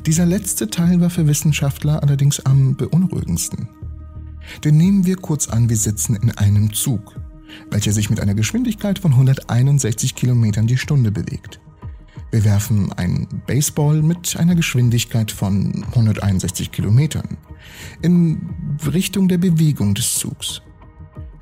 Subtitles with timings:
[0.05, 3.69] Dieser letzte Teil war für Wissenschaftler allerdings am beunruhigendsten.
[4.65, 7.15] Denn nehmen wir kurz an, wir sitzen in einem Zug,
[7.71, 11.61] welcher sich mit einer Geschwindigkeit von 161 Kilometern die Stunde bewegt.
[12.31, 17.37] Wir werfen einen Baseball mit einer Geschwindigkeit von 161 Kilometern
[18.01, 18.49] in
[18.91, 20.61] Richtung der Bewegung des Zugs.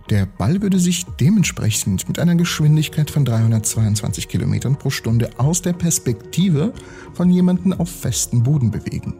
[0.09, 5.73] Der Ball würde sich dementsprechend mit einer Geschwindigkeit von 322 Kilometern pro Stunde aus der
[5.73, 6.73] Perspektive
[7.13, 9.13] von jemandem auf festem Boden bewegen.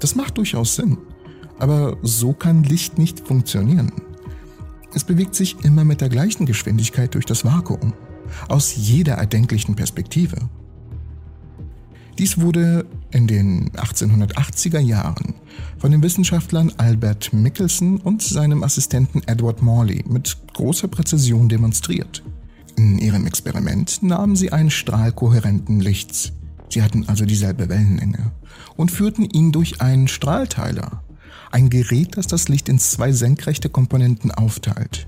[0.00, 0.98] Das macht durchaus Sinn,
[1.58, 3.92] aber so kann Licht nicht funktionieren.
[4.94, 7.92] Es bewegt sich immer mit der gleichen Geschwindigkeit durch das Vakuum,
[8.48, 10.36] aus jeder erdenklichen Perspektive.
[12.18, 15.34] Dies wurde in den 1880er Jahren
[15.76, 22.22] von den Wissenschaftlern Albert Michelson und seinem Assistenten Edward Morley mit großer Präzision demonstriert.
[22.76, 26.32] In ihrem Experiment nahmen sie einen Strahl kohärenten Lichts,
[26.70, 28.32] sie hatten also dieselbe Wellenlänge,
[28.76, 31.02] und führten ihn durch einen Strahlteiler,
[31.50, 35.06] ein Gerät, das das Licht in zwei senkrechte Komponenten aufteilt.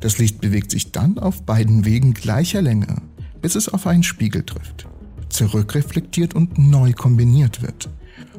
[0.00, 2.96] Das Licht bewegt sich dann auf beiden Wegen gleicher Länge,
[3.40, 4.88] bis es auf einen Spiegel trifft
[5.32, 7.88] zurückreflektiert und neu kombiniert wird,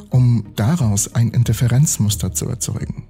[0.10, 3.04] um daraus ein Interferenzmuster zu erzeugen.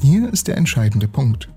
[0.00, 1.48] Hier ist der entscheidende Punkt.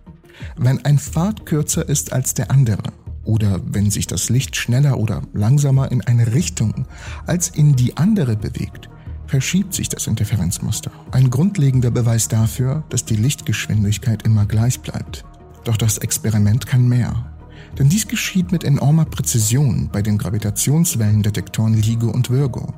[0.57, 2.83] Wenn ein Pfad kürzer ist als der andere,
[3.23, 6.85] oder wenn sich das Licht schneller oder langsamer in eine Richtung
[7.27, 8.89] als in die andere bewegt,
[9.27, 10.91] verschiebt sich das Interferenzmuster.
[11.11, 15.23] Ein grundlegender Beweis dafür, dass die Lichtgeschwindigkeit immer gleich bleibt.
[15.63, 17.31] Doch das Experiment kann mehr.
[17.77, 22.73] Denn dies geschieht mit enormer Präzision bei den Gravitationswellendetektoren LIGO und Virgo,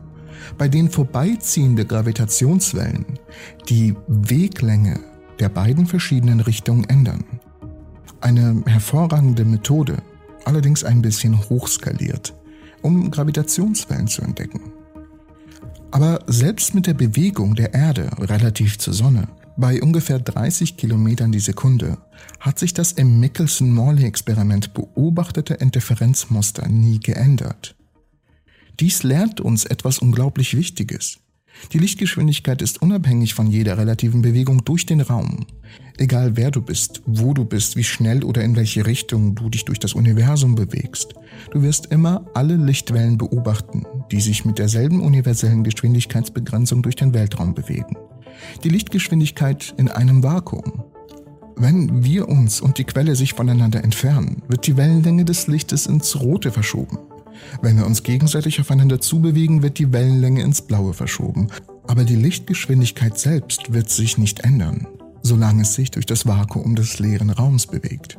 [0.58, 3.06] bei denen vorbeiziehende Gravitationswellen
[3.70, 5.00] die Weglänge
[5.40, 7.24] der beiden verschiedenen Richtungen ändern.
[8.22, 9.98] Eine hervorragende Methode,
[10.46, 12.34] allerdings ein bisschen hochskaliert,
[12.82, 14.62] um Gravitationswellen zu entdecken.
[15.92, 19.28] Aber selbst mit der Bewegung der Erde relativ zur Sonne
[19.58, 21.98] bei ungefähr 30 Kilometern die Sekunde
[22.40, 27.76] hat sich das im Michelson-Morley-Experiment beobachtete Interferenzmuster nie geändert.
[28.80, 31.20] Dies lernt uns etwas unglaublich Wichtiges.
[31.72, 35.46] Die Lichtgeschwindigkeit ist unabhängig von jeder relativen Bewegung durch den Raum.
[35.98, 39.64] Egal wer du bist, wo du bist, wie schnell oder in welche Richtung du dich
[39.64, 41.14] durch das Universum bewegst,
[41.52, 47.54] du wirst immer alle Lichtwellen beobachten, die sich mit derselben universellen Geschwindigkeitsbegrenzung durch den Weltraum
[47.54, 47.96] bewegen
[48.64, 50.84] die Lichtgeschwindigkeit in einem Vakuum.
[51.56, 56.20] Wenn wir uns und die Quelle sich voneinander entfernen, wird die Wellenlänge des Lichtes ins
[56.20, 56.98] Rote verschoben.
[57.62, 61.48] Wenn wir uns gegenseitig aufeinander zubewegen, wird die Wellenlänge ins Blaue verschoben.
[61.88, 64.88] Aber die Lichtgeschwindigkeit selbst wird sich nicht ändern,
[65.22, 68.18] solange es sich durch das Vakuum des leeren Raums bewegt.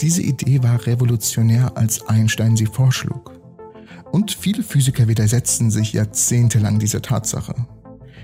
[0.00, 3.32] Diese Idee war revolutionär, als Einstein sie vorschlug.
[4.12, 7.54] Und viele Physiker widersetzten sich jahrzehntelang dieser Tatsache.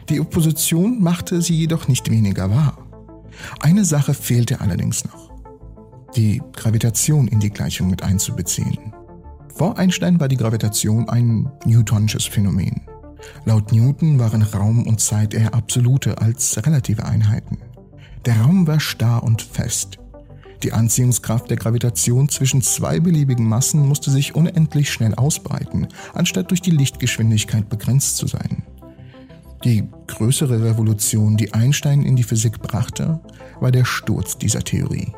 [0.08, 2.83] Die Opposition machte sie jedoch nicht weniger wahr.
[3.60, 5.30] Eine Sache fehlte allerdings noch.
[6.16, 8.92] Die Gravitation in die Gleichung mit einzubeziehen.
[9.54, 12.82] Vor Einstein war die Gravitation ein Newtonsches Phänomen.
[13.44, 17.58] Laut Newton waren Raum und Zeit eher absolute als relative Einheiten.
[18.26, 19.98] Der Raum war starr und fest.
[20.62, 26.62] Die Anziehungskraft der Gravitation zwischen zwei beliebigen Massen musste sich unendlich schnell ausbreiten, anstatt durch
[26.62, 28.62] die Lichtgeschwindigkeit begrenzt zu sein.
[29.64, 33.20] Die größere Revolution, die Einstein in die Physik brachte,
[33.60, 35.14] war der Sturz dieser Theorie.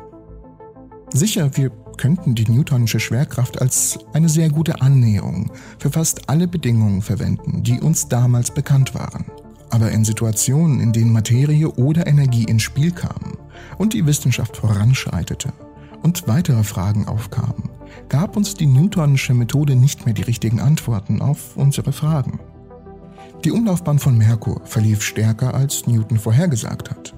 [1.13, 7.01] Sicher, wir könnten die Newtonische Schwerkraft als eine sehr gute Annäherung für fast alle Bedingungen
[7.01, 9.25] verwenden, die uns damals bekannt waren.
[9.69, 13.37] Aber in Situationen, in denen Materie oder Energie ins Spiel kam
[13.77, 15.51] und die Wissenschaft voranschreitete
[16.03, 17.69] und weitere Fragen aufkamen,
[18.07, 22.39] gab uns die Newtonische Methode nicht mehr die richtigen Antworten auf unsere Fragen.
[23.43, 27.13] Die Umlaufbahn von Merkur verlief stärker, als Newton vorhergesagt hat.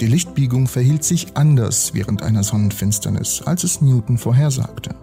[0.00, 4.94] Die Lichtbiegung verhielt sich anders während einer Sonnenfinsternis, als es Newton vorhersagte.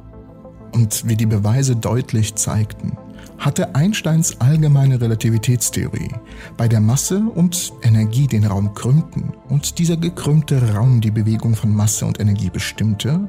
[0.73, 2.97] Und wie die Beweise deutlich zeigten,
[3.37, 6.11] hatte Einsteins allgemeine Relativitätstheorie
[6.57, 11.73] bei der Masse und Energie den Raum krümmten und dieser gekrümmte Raum die Bewegung von
[11.73, 13.27] Masse und Energie bestimmte,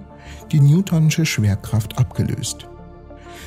[0.53, 2.70] die Newtonische Schwerkraft abgelöst.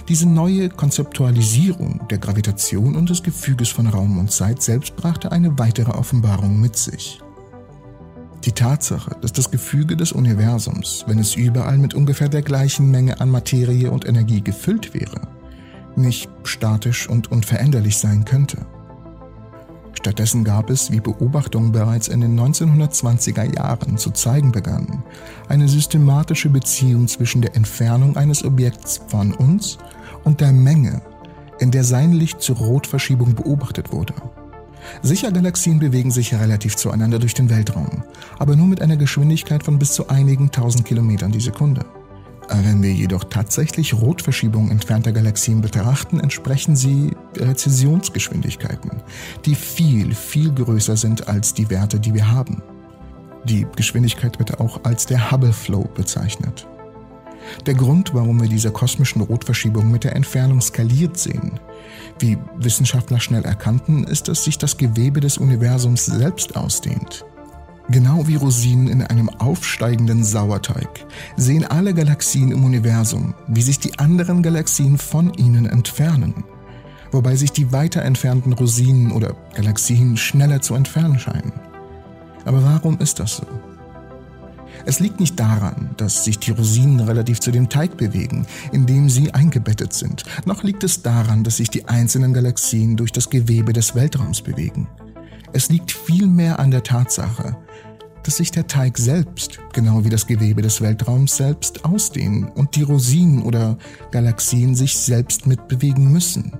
[0.09, 5.57] Diese neue Konzeptualisierung der Gravitation und des Gefüges von Raum und Zeit selbst brachte eine
[5.57, 7.21] weitere Offenbarung mit sich.
[8.43, 13.21] Die Tatsache, dass das Gefüge des Universums, wenn es überall mit ungefähr der gleichen Menge
[13.21, 15.21] an Materie und Energie gefüllt wäre,
[15.95, 18.65] nicht statisch und unveränderlich sein könnte.
[19.93, 25.01] Stattdessen gab es, wie Beobachtungen bereits in den 1920er Jahren zu zeigen begannen,
[25.47, 29.77] eine systematische Beziehung zwischen der Entfernung eines Objekts von uns
[30.23, 31.01] und der Menge,
[31.59, 34.13] in der sein Licht zur Rotverschiebung beobachtet wurde.
[35.01, 38.03] Sicher, Galaxien bewegen sich relativ zueinander durch den Weltraum,
[38.37, 41.85] aber nur mit einer Geschwindigkeit von bis zu einigen tausend Kilometern die Sekunde.
[42.49, 49.01] Wenn wir jedoch tatsächlich Rotverschiebungen entfernter Galaxien betrachten, entsprechen sie Rezessionsgeschwindigkeiten,
[49.45, 52.61] die viel, viel größer sind als die Werte, die wir haben.
[53.45, 56.67] Die Geschwindigkeit wird auch als der Hubble Flow bezeichnet.
[57.65, 61.59] Der Grund, warum wir diese kosmischen Rotverschiebungen mit der Entfernung skaliert sehen,
[62.19, 67.25] wie Wissenschaftler schnell erkannten, ist, dass sich das Gewebe des Universums selbst ausdehnt.
[67.89, 71.05] Genau wie Rosinen in einem aufsteigenden Sauerteig
[71.35, 76.45] sehen alle Galaxien im Universum, wie sich die anderen Galaxien von ihnen entfernen,
[77.11, 81.51] wobei sich die weiter entfernten Rosinen oder Galaxien schneller zu entfernen scheinen.
[82.45, 83.72] Aber warum ist das so?
[84.85, 89.09] Es liegt nicht daran, dass sich die Rosinen relativ zu dem Teig bewegen, in dem
[89.09, 93.71] sie eingebettet sind, noch liegt es daran, dass sich die einzelnen Galaxien durch das Gewebe
[93.71, 94.89] des Weltraums bewegen.
[95.53, 97.55] Es liegt vielmehr an der Tatsache,
[98.23, 102.83] dass sich der Teig selbst, genau wie das Gewebe des Weltraums selbst, ausdehnen und die
[102.83, 103.77] Rosinen oder
[104.11, 106.57] Galaxien sich selbst mitbewegen müssen.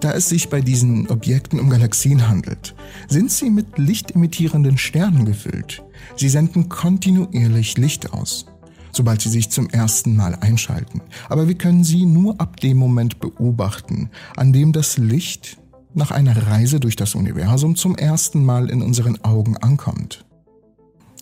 [0.00, 2.74] Da es sich bei diesen Objekten um Galaxien handelt,
[3.08, 5.83] sind sie mit lichtemittierenden Sternen gefüllt.
[6.16, 8.46] Sie senden kontinuierlich Licht aus,
[8.92, 11.02] sobald sie sich zum ersten Mal einschalten.
[11.28, 15.58] Aber wir können sie nur ab dem Moment beobachten, an dem das Licht
[15.94, 20.24] nach einer Reise durch das Universum zum ersten Mal in unseren Augen ankommt.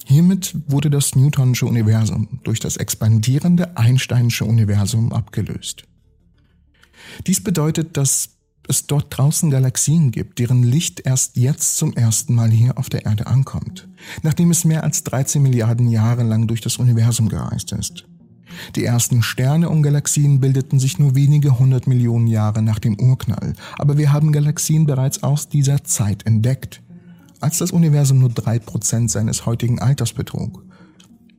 [0.05, 5.85] Hiermit wurde das Newtonische Universum durch das expandierende Einsteinsche Universum abgelöst.
[7.27, 8.31] Dies bedeutet, dass
[8.73, 13.05] es dort draußen Galaxien gibt, deren Licht erst jetzt zum ersten Mal hier auf der
[13.05, 13.87] Erde ankommt,
[14.23, 18.07] nachdem es mehr als 13 Milliarden Jahre lang durch das Universum gereist ist.
[18.75, 23.53] Die ersten Sterne und Galaxien bildeten sich nur wenige hundert Millionen Jahre nach dem Urknall,
[23.79, 26.83] aber wir haben Galaxien bereits aus dieser Zeit entdeckt,
[27.41, 30.65] als das Universum nur drei Prozent seines heutigen Alters betrug.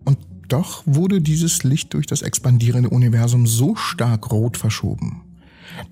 [0.05, 5.22] Und doch wurde dieses Licht durch das expandierende Universum so stark rot verschoben,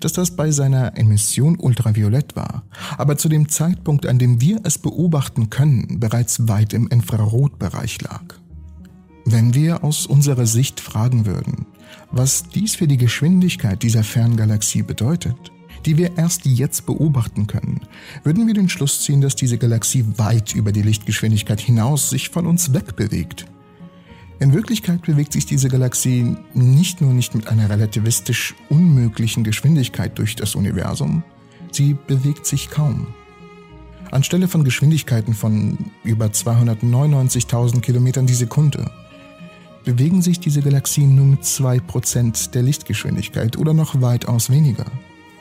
[0.00, 2.64] dass das bei seiner Emission ultraviolett war,
[2.98, 8.22] aber zu dem Zeitpunkt, an dem wir es beobachten können, bereits weit im Infrarotbereich lag.
[9.24, 11.66] Wenn wir aus unserer Sicht fragen würden,
[12.10, 15.36] was dies für die Geschwindigkeit dieser Ferngalaxie bedeutet,
[15.86, 17.80] die wir erst jetzt beobachten können,
[18.24, 22.46] würden wir den Schluss ziehen, dass diese Galaxie weit über die Lichtgeschwindigkeit hinaus sich von
[22.46, 23.46] uns wegbewegt.
[24.42, 30.34] In Wirklichkeit bewegt sich diese Galaxie nicht nur nicht mit einer relativistisch unmöglichen Geschwindigkeit durch
[30.34, 31.22] das Universum,
[31.70, 33.06] sie bewegt sich kaum.
[34.10, 38.90] Anstelle von Geschwindigkeiten von über 299.000 Kilometern die Sekunde
[39.84, 44.86] bewegen sich diese Galaxien nur mit 2% der Lichtgeschwindigkeit oder noch weitaus weniger.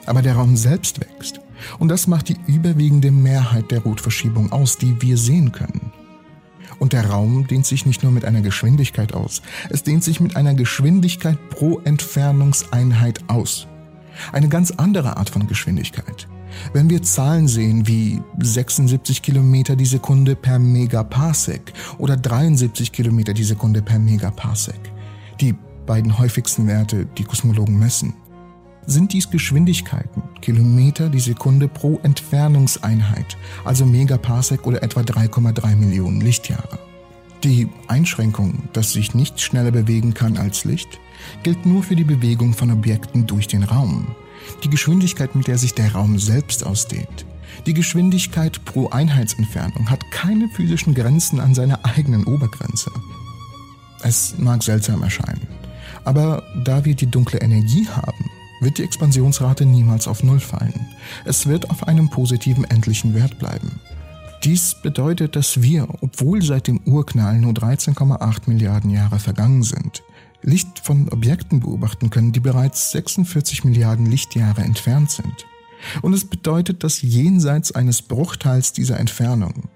[0.05, 1.41] Aber der Raum selbst wächst.
[1.79, 5.91] Und das macht die überwiegende Mehrheit der Rotverschiebung aus, die wir sehen können.
[6.81, 10.35] Und der Raum dehnt sich nicht nur mit einer Geschwindigkeit aus, es dehnt sich mit
[10.35, 13.67] einer Geschwindigkeit pro Entfernungseinheit aus.
[14.31, 16.27] Eine ganz andere Art von Geschwindigkeit.
[16.73, 23.43] Wenn wir Zahlen sehen wie 76 Kilometer die Sekunde per Megaparsec oder 73 Kilometer die
[23.43, 24.79] Sekunde per Megaparsec,
[25.39, 25.53] die
[25.85, 28.15] beiden häufigsten Werte, die Kosmologen messen,
[28.85, 36.79] sind dies Geschwindigkeiten, Kilometer die Sekunde pro Entfernungseinheit, also Megaparsec oder etwa 3,3 Millionen Lichtjahre.
[37.43, 41.00] Die Einschränkung, dass sich nichts schneller bewegen kann als Licht,
[41.43, 44.15] gilt nur für die Bewegung von Objekten durch den Raum.
[44.63, 47.25] Die Geschwindigkeit, mit der sich der Raum selbst ausdehnt,
[47.65, 52.91] die Geschwindigkeit pro Einheitsentfernung hat keine physischen Grenzen an seiner eigenen Obergrenze.
[54.03, 55.47] Es mag seltsam erscheinen,
[56.05, 58.30] aber da wir die dunkle Energie haben,
[58.62, 60.88] wird die Expansionsrate niemals auf Null fallen.
[61.25, 63.82] Es wird auf einem positiven endlichen Wert bleiben.
[64.44, 70.03] Dies bedeutet, dass wir, obwohl seit dem Urknall nur 13,8 Milliarden Jahre vergangen sind,
[70.41, 75.46] Licht von Objekten beobachten können, die bereits 46 Milliarden Lichtjahre entfernt sind.
[76.01, 79.70] Und es bedeutet, dass jenseits eines Bruchteils dieser Entfernung,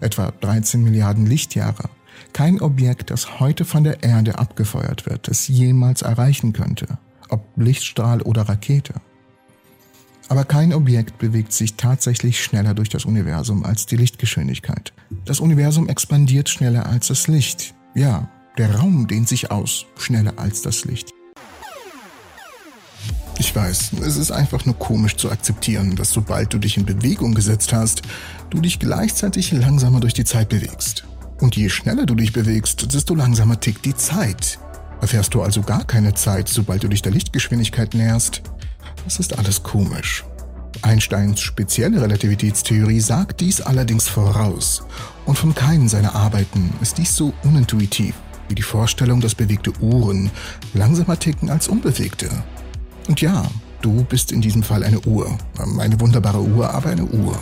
[0.00, 1.88] etwa 13 Milliarden Lichtjahre,
[2.32, 6.98] kein Objekt, das heute von der Erde abgefeuert wird, es jemals erreichen könnte,
[7.30, 8.94] ob Lichtstrahl oder Rakete.
[10.28, 14.92] Aber kein Objekt bewegt sich tatsächlich schneller durch das Universum als die Lichtgeschwindigkeit.
[15.24, 17.74] Das Universum expandiert schneller als das Licht.
[17.96, 21.12] Ja, der Raum dehnt sich aus, schneller als das Licht.
[23.40, 27.34] Ich weiß, es ist einfach nur komisch zu akzeptieren, dass sobald du dich in Bewegung
[27.34, 28.02] gesetzt hast,
[28.50, 31.04] du dich gleichzeitig langsamer durch die Zeit bewegst.
[31.40, 34.58] Und je schneller du dich bewegst, desto langsamer tickt die Zeit.
[35.00, 38.42] Erfährst du also gar keine Zeit, sobald du dich der Lichtgeschwindigkeit näherst?
[39.04, 40.24] Das ist alles komisch.
[40.82, 44.82] Einsteins spezielle Relativitätstheorie sagt dies allerdings voraus.
[45.26, 48.14] Und von keinen seiner Arbeiten ist dies so unintuitiv
[48.48, 50.30] wie die Vorstellung, dass bewegte Uhren
[50.74, 52.28] langsamer ticken als unbewegte.
[53.08, 53.46] Und ja,
[53.80, 55.38] du bist in diesem Fall eine Uhr.
[55.78, 57.38] Eine wunderbare Uhr, aber eine Uhr.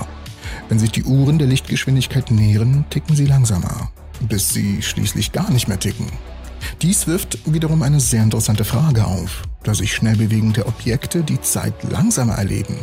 [0.69, 5.67] Wenn sich die Uhren der Lichtgeschwindigkeit nähern, ticken sie langsamer, bis sie schließlich gar nicht
[5.67, 6.07] mehr ticken.
[6.83, 11.75] Dies wirft wiederum eine sehr interessante Frage auf, da sich schnell bewegende Objekte die Zeit
[11.91, 12.77] langsamer erleben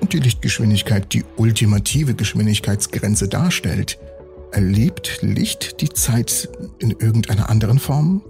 [0.00, 3.98] und die Lichtgeschwindigkeit die ultimative Geschwindigkeitsgrenze darstellt,
[4.52, 6.48] erlebt Licht die Zeit
[6.78, 8.22] in irgendeiner anderen Form?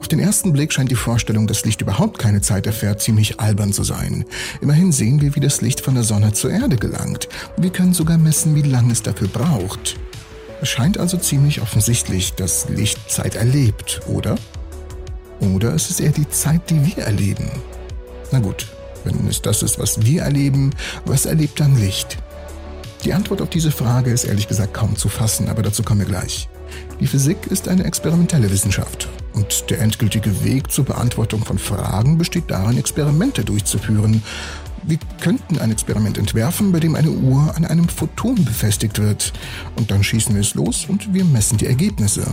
[0.00, 3.72] Auf den ersten Blick scheint die Vorstellung, dass Licht überhaupt keine Zeit erfährt, ziemlich albern
[3.72, 4.24] zu sein.
[4.60, 7.28] Immerhin sehen wir, wie das Licht von der Sonne zur Erde gelangt.
[7.56, 9.96] Wir können sogar messen, wie lange es dafür braucht.
[10.60, 14.36] Es scheint also ziemlich offensichtlich, dass Licht Zeit erlebt, oder?
[15.40, 17.50] Oder ist es eher die Zeit, die wir erleben?
[18.32, 18.66] Na gut,
[19.04, 20.74] wenn es das ist, was wir erleben,
[21.04, 22.18] was erlebt dann Licht?
[23.04, 26.08] Die Antwort auf diese Frage ist ehrlich gesagt kaum zu fassen, aber dazu kommen wir
[26.08, 26.48] gleich.
[26.98, 29.08] Die Physik ist eine experimentelle Wissenschaft
[29.38, 34.20] und der endgültige Weg zur Beantwortung von Fragen besteht darin, Experimente durchzuführen,
[34.82, 39.32] wir könnten ein Experiment entwerfen, bei dem eine Uhr an einem Photon befestigt wird.
[39.76, 42.26] Und dann schießen wir es los und wir messen die Ergebnisse.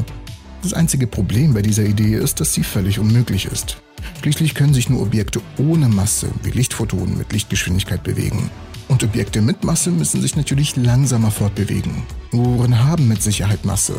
[0.63, 3.77] Das einzige Problem bei dieser Idee ist, dass sie völlig unmöglich ist.
[4.21, 8.49] Schließlich können sich nur Objekte ohne Masse wie Lichtphotonen mit Lichtgeschwindigkeit bewegen.
[8.87, 12.03] Und Objekte mit Masse müssen sich natürlich langsamer fortbewegen.
[12.31, 13.95] Uhren haben mit Sicherheit Masse.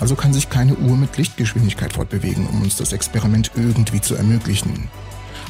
[0.00, 4.88] Also kann sich keine Uhr mit Lichtgeschwindigkeit fortbewegen, um uns das Experiment irgendwie zu ermöglichen.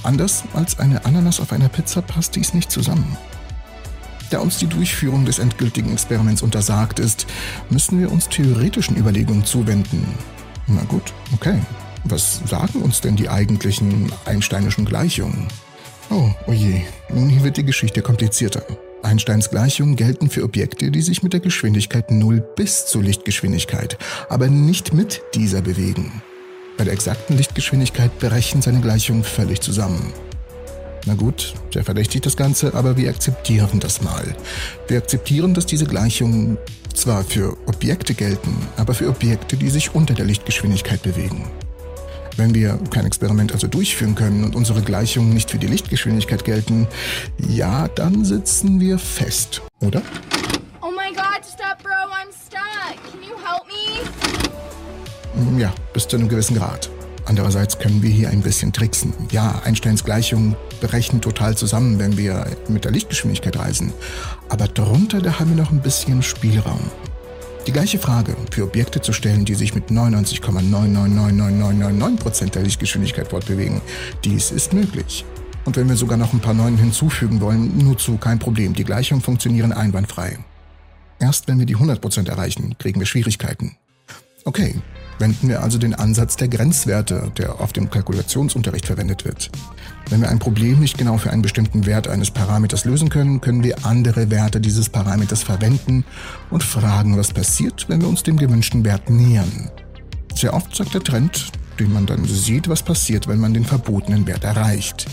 [0.04, 3.16] Anders als eine Ananas auf einer Pizza passt dies nicht zusammen.
[4.30, 7.26] Da uns die Durchführung des endgültigen Experiments untersagt ist,
[7.70, 10.06] müssen wir uns theoretischen Überlegungen zuwenden.
[10.66, 11.58] Na gut, okay.
[12.04, 15.48] Was sagen uns denn die eigentlichen einsteinischen Gleichungen?
[16.10, 18.62] Oh, oje, nun hier wird die Geschichte komplizierter.
[19.02, 23.98] Einsteins Gleichungen gelten für Objekte, die sich mit der Geschwindigkeit 0 bis zur Lichtgeschwindigkeit,
[24.30, 26.22] aber nicht mit dieser bewegen.
[26.78, 30.14] Bei der exakten Lichtgeschwindigkeit brechen seine Gleichungen völlig zusammen.
[31.04, 34.34] Na gut, der verdächtigt das Ganze, aber wir akzeptieren das mal.
[34.88, 36.56] Wir akzeptieren, dass diese Gleichungen
[36.94, 41.44] zwar für Objekte gelten, aber für Objekte, die sich unter der Lichtgeschwindigkeit bewegen.
[42.38, 46.86] Wenn wir kein Experiment also durchführen können und unsere Gleichungen nicht für die Lichtgeschwindigkeit gelten,
[47.36, 50.00] ja, dann sitzen wir fest, oder?
[50.80, 52.94] Oh my god, stop bro, I'm stuck.
[53.10, 55.60] Can you help me?
[55.60, 56.88] Ja, bis zu einem gewissen Grad.
[57.24, 59.12] Andererseits können wir hier ein bisschen tricksen.
[59.32, 63.92] Ja, Einsteins Gleichungen brechen total zusammen, wenn wir mit der Lichtgeschwindigkeit reisen.
[64.48, 66.88] Aber darunter, da haben wir noch ein bisschen Spielraum.
[67.68, 73.82] Die gleiche Frage für Objekte zu stellen, die sich mit 99,999999% der Lichtgeschwindigkeit fortbewegen,
[74.24, 75.26] dies ist möglich.
[75.66, 78.72] Und wenn wir sogar noch ein paar neuen hinzufügen wollen, nur zu kein Problem.
[78.72, 80.38] Die Gleichungen funktionieren einwandfrei.
[81.18, 83.76] Erst wenn wir die 100% erreichen, kriegen wir Schwierigkeiten.
[84.46, 84.76] Okay,
[85.18, 89.50] wenden wir also den Ansatz der Grenzwerte, der auf dem Kalkulationsunterricht verwendet wird.
[90.10, 93.62] Wenn wir ein Problem nicht genau für einen bestimmten Wert eines Parameters lösen können, können
[93.62, 96.04] wir andere Werte dieses Parameters verwenden
[96.50, 99.70] und fragen, was passiert, wenn wir uns dem gewünschten Wert nähern.
[100.34, 104.26] Sehr oft sagt der Trend, den man dann sieht, was passiert, wenn man den verbotenen
[104.26, 105.06] Wert erreicht.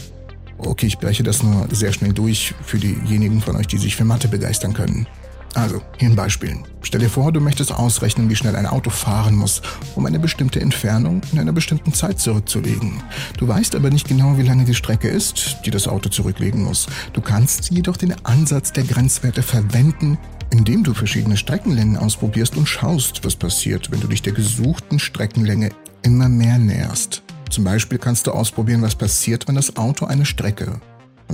[0.57, 4.05] Okay, ich breche das nur sehr schnell durch für diejenigen von euch, die sich für
[4.05, 5.07] Mathe begeistern können.
[5.55, 6.57] Also, hier ein Beispiel.
[6.81, 9.61] Stell dir vor, du möchtest ausrechnen, wie schnell ein Auto fahren muss,
[9.95, 13.01] um eine bestimmte Entfernung in einer bestimmten Zeit zurückzulegen.
[13.37, 16.87] Du weißt aber nicht genau, wie lange die Strecke ist, die das Auto zurücklegen muss.
[17.13, 20.17] Du kannst jedoch den Ansatz der Grenzwerte verwenden,
[20.49, 25.69] indem du verschiedene Streckenlängen ausprobierst und schaust, was passiert, wenn du dich der gesuchten Streckenlänge
[26.01, 27.23] immer mehr näherst.
[27.49, 30.81] Zum Beispiel kannst du ausprobieren, was passiert, wenn das Auto eine Strecke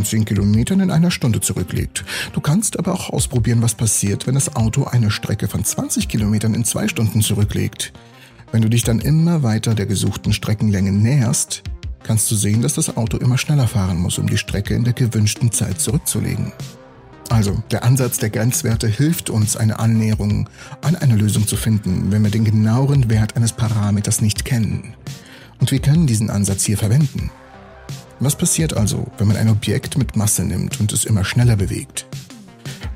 [0.04, 2.04] 10 Kilometern in einer Stunde zurücklegt.
[2.34, 6.54] Du kannst aber auch ausprobieren, was passiert, wenn das Auto eine Strecke von 20 Kilometern
[6.54, 7.94] in zwei Stunden zurücklegt.
[8.52, 11.64] Wenn du dich dann immer weiter der gesuchten Streckenlänge näherst,
[12.04, 14.94] kannst du sehen, dass das Auto immer schneller fahren muss, um die Strecke in der
[14.94, 16.52] gewünschten Zeit zurückzulegen.
[17.30, 20.50] Also, der Ansatz der Grenzwerte hilft uns, eine Annäherung
[20.82, 24.96] an eine Lösung zu finden, wenn wir den genaueren Wert eines Parameters nicht kennen.
[25.60, 27.32] Und wir können diesen Ansatz hier verwenden.
[28.24, 32.06] Was passiert also, wenn man ein Objekt mit Masse nimmt und es immer schneller bewegt?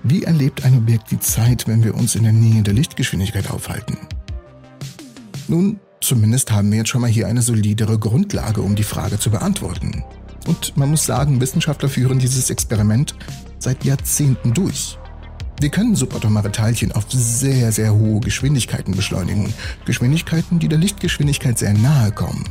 [0.04, 3.98] Wie erlebt ein Objekt die Zeit, wenn wir uns in der Nähe der Lichtgeschwindigkeit aufhalten?
[5.48, 9.32] Nun, zumindest haben wir jetzt schon mal hier eine solidere Grundlage, um die Frage zu
[9.32, 10.04] beantworten.
[10.46, 13.16] Und man muss sagen, Wissenschaftler führen dieses Experiment
[13.58, 15.00] seit Jahrzehnten durch.
[15.60, 19.52] Wir können subatomare Teilchen auf sehr, sehr hohe Geschwindigkeiten beschleunigen.
[19.86, 22.44] Geschwindigkeiten, die der Lichtgeschwindigkeit sehr nahe kommen.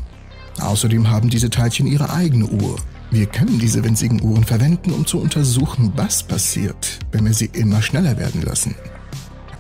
[0.61, 2.77] Außerdem haben diese Teilchen ihre eigene Uhr.
[3.11, 7.83] Wir können diese winzigen Uhren verwenden, um zu untersuchen, was passiert, wenn wir sie immer
[7.83, 8.75] schneller werden lassen.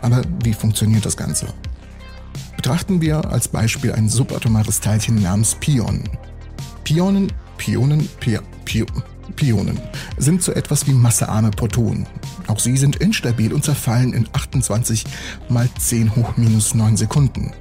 [0.01, 1.47] Aber wie funktioniert das Ganze?
[2.57, 6.05] Betrachten wir als Beispiel ein subatomares Teilchen namens Pion.
[6.85, 8.85] Pionen, Pionen, Pi, Pi,
[9.37, 9.79] Pionen
[10.16, 12.07] sind so etwas wie massearme Protonen.
[12.47, 15.05] Auch sie sind instabil und zerfallen in 28
[15.49, 17.53] mal 10 hoch minus 9 Sekunden.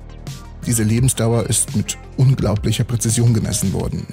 [0.65, 4.08] Diese Lebensdauer ist mit unglaublicher Präzision gemessen worden.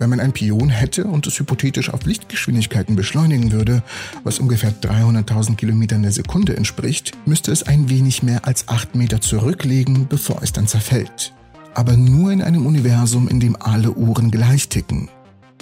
[0.00, 3.84] Wenn man ein Pion hätte und es hypothetisch auf Lichtgeschwindigkeiten beschleunigen würde,
[4.24, 9.20] was ungefähr 300.000 Kilometern der Sekunde entspricht, müsste es ein wenig mehr als 8 Meter
[9.20, 11.32] zurücklegen, bevor es dann zerfällt.
[11.74, 15.08] Aber nur in einem Universum, in dem alle Uhren gleich ticken.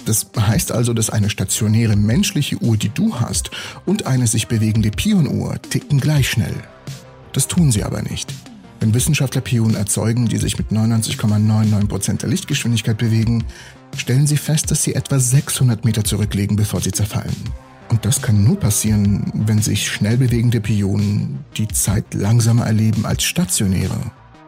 [0.05, 3.51] Das heißt also, dass eine stationäre menschliche Uhr, die du hast,
[3.85, 6.55] und eine sich bewegende Pionuhr ticken gleich schnell.
[7.33, 8.33] Das tun sie aber nicht.
[8.81, 13.43] Wenn Wissenschaftler Pionen erzeugen, die sich mit 99,99% der Lichtgeschwindigkeit bewegen,
[13.95, 17.35] stellen sie fest, dass sie etwa 600 Meter zurücklegen, bevor sie zerfallen.
[17.89, 23.21] Und das kann nur passieren, wenn sich schnell bewegende Pionen die Zeit langsamer erleben als
[23.21, 23.99] stationäre.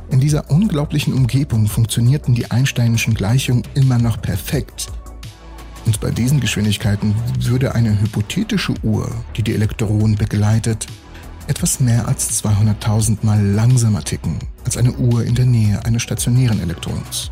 [0.09, 4.91] In dieser unglaublichen Umgebung funktionierten die Einsteinischen Gleichungen immer noch perfekt.
[5.85, 10.87] Und bei diesen Geschwindigkeiten würde eine hypothetische Uhr, die die Elektronen begleitet,
[11.47, 16.61] etwas mehr als 200.000 Mal langsamer ticken als eine Uhr in der Nähe eines stationären
[16.61, 17.31] Elektrons.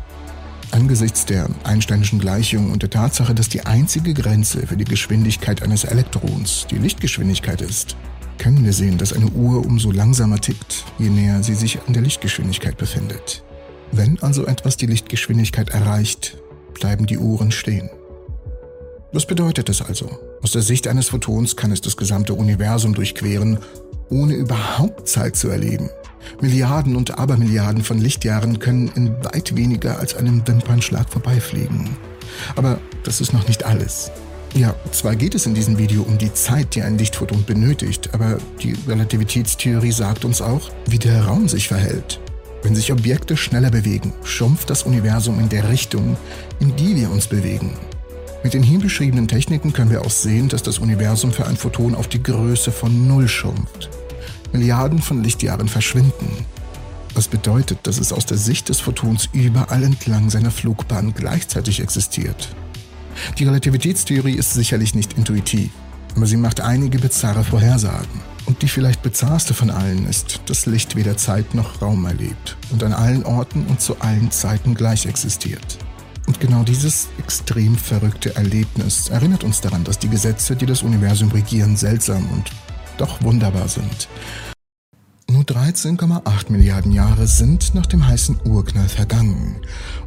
[0.70, 5.84] Angesichts der Einsteinischen Gleichung und der Tatsache, dass die einzige Grenze für die Geschwindigkeit eines
[5.84, 7.96] Elektrons die Lichtgeschwindigkeit ist,
[8.38, 12.02] können wir sehen, dass eine Uhr umso langsamer tickt, je näher sie sich an der
[12.02, 13.44] Lichtgeschwindigkeit befindet.
[13.92, 16.38] Wenn also etwas die Lichtgeschwindigkeit erreicht,
[16.72, 17.90] bleiben die Uhren stehen.
[19.14, 20.08] Was bedeutet das also?
[20.40, 23.58] Aus der Sicht eines Photons kann es das gesamte Universum durchqueren,
[24.08, 25.90] ohne überhaupt Zeit zu erleben.
[26.40, 31.90] Milliarden und Abermilliarden von Lichtjahren können in weit weniger als einem Wimpernschlag vorbeifliegen.
[32.56, 34.10] Aber das ist noch nicht alles.
[34.54, 38.38] Ja, zwar geht es in diesem Video um die Zeit, die ein Lichtphoton benötigt, aber
[38.62, 42.18] die Relativitätstheorie sagt uns auch, wie der Raum sich verhält.
[42.62, 46.16] Wenn sich Objekte schneller bewegen, schrumpft das Universum in der Richtung,
[46.60, 47.76] in die wir uns bewegen.
[48.42, 51.94] Mit den hier beschriebenen Techniken können wir auch sehen, dass das Universum für ein Photon
[51.94, 53.88] auf die Größe von Null schrumpft.
[54.52, 56.44] Milliarden von Lichtjahren verschwinden.
[57.14, 62.54] Was bedeutet, dass es aus der Sicht des Photons überall entlang seiner Flugbahn gleichzeitig existiert.
[63.38, 65.70] Die Relativitätstheorie ist sicherlich nicht intuitiv.
[66.16, 68.20] Aber sie macht einige bizarre Vorhersagen.
[68.44, 72.82] Und die vielleicht bizarrste von allen ist, dass Licht weder Zeit noch Raum erlebt und
[72.82, 75.78] an allen Orten und zu allen Zeiten gleich existiert.
[76.26, 81.30] Und genau dieses extrem verrückte Erlebnis erinnert uns daran, dass die Gesetze, die das Universum
[81.30, 82.50] regieren, seltsam und
[82.98, 84.08] doch wunderbar sind.
[85.28, 89.56] Nur 13,8 Milliarden Jahre sind nach dem heißen Urknall vergangen.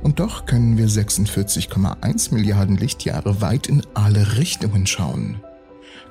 [0.04, 5.42] Und doch können wir 46,1 Milliarden Lichtjahre weit in alle Richtungen schauen.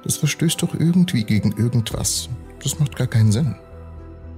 [0.03, 2.29] Das verstößt doch irgendwie gegen irgendwas.
[2.63, 3.55] Das macht gar keinen Sinn.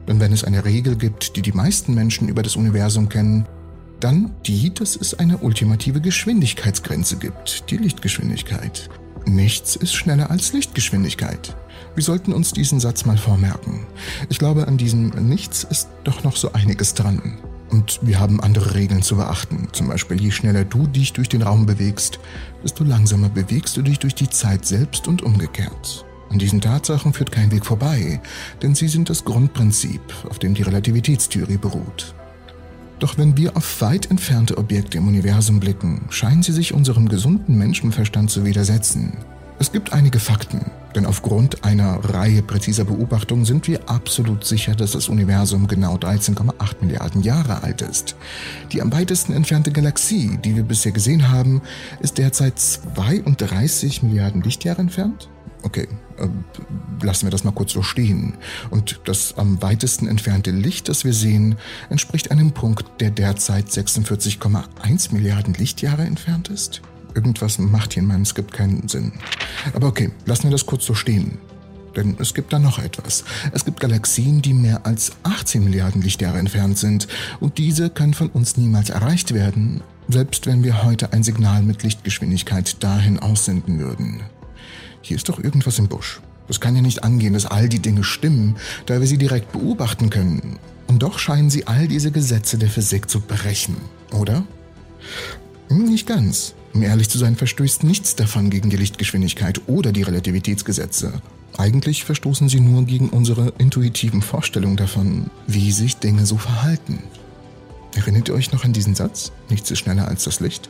[0.06, 3.46] Denn wenn es eine Regel gibt, die die meisten Menschen über das Universum kennen,
[4.00, 8.88] dann die, dass es eine ultimative Geschwindigkeitsgrenze gibt, die Lichtgeschwindigkeit.
[9.26, 11.56] Nichts ist schneller als Lichtgeschwindigkeit.
[11.94, 13.86] Wir sollten uns diesen Satz mal vormerken.
[14.28, 17.38] Ich glaube, an diesem Nichts ist doch noch so einiges dran.
[17.70, 19.68] Und wir haben andere Regeln zu beachten.
[19.72, 22.20] Zum Beispiel, je schneller du dich durch den Raum bewegst,
[22.62, 26.04] desto langsamer bewegst du dich durch die Zeit selbst und umgekehrt.
[26.30, 28.20] An diesen Tatsachen führt kein Weg vorbei,
[28.62, 32.14] denn sie sind das Grundprinzip, auf dem die Relativitätstheorie beruht.
[32.98, 37.58] Doch wenn wir auf weit entfernte Objekte im Universum blicken, scheinen sie sich unserem gesunden
[37.58, 39.18] Menschenverstand zu widersetzen.
[39.58, 44.92] Es gibt einige Fakten, denn aufgrund einer Reihe präziser Beobachtungen sind wir absolut sicher, dass
[44.92, 48.16] das Universum genau 13,8 Milliarden Jahre alt ist.
[48.72, 51.62] Die am weitesten entfernte Galaxie, die wir bisher gesehen haben,
[52.00, 55.30] ist derzeit 32 Milliarden Lichtjahre entfernt.
[55.62, 55.88] Okay,
[57.02, 58.34] lassen wir das mal kurz so stehen.
[58.70, 61.56] Und das am weitesten entfernte Licht, das wir sehen,
[61.90, 66.82] entspricht einem Punkt, der derzeit 46,1 Milliarden Lichtjahre entfernt ist.
[67.14, 69.12] Irgendwas macht hier in meinem Skript keinen Sinn.
[69.72, 71.38] Aber okay, lassen wir das kurz so stehen.
[71.96, 73.24] Denn es gibt da noch etwas.
[73.52, 77.08] Es gibt Galaxien, die mehr als 18 Milliarden Lichtjahre entfernt sind.
[77.40, 81.82] Und diese kann von uns niemals erreicht werden, selbst wenn wir heute ein Signal mit
[81.82, 84.20] Lichtgeschwindigkeit dahin aussenden würden.
[85.06, 86.20] Hier ist doch irgendwas im Busch.
[86.48, 90.10] Es kann ja nicht angehen, dass all die Dinge stimmen, da wir sie direkt beobachten
[90.10, 90.58] können.
[90.88, 93.76] Und doch scheinen sie all diese Gesetze der Physik zu brechen,
[94.10, 94.44] oder?
[95.68, 96.54] Hm, nicht ganz.
[96.74, 101.22] Um ehrlich zu sein, verstößt nichts davon gegen die Lichtgeschwindigkeit oder die Relativitätsgesetze.
[101.56, 106.98] Eigentlich verstoßen sie nur gegen unsere intuitiven Vorstellungen davon, wie sich Dinge so verhalten.
[107.94, 109.30] Erinnert ihr euch noch an diesen Satz?
[109.50, 110.68] Nichts ist schneller als das Licht?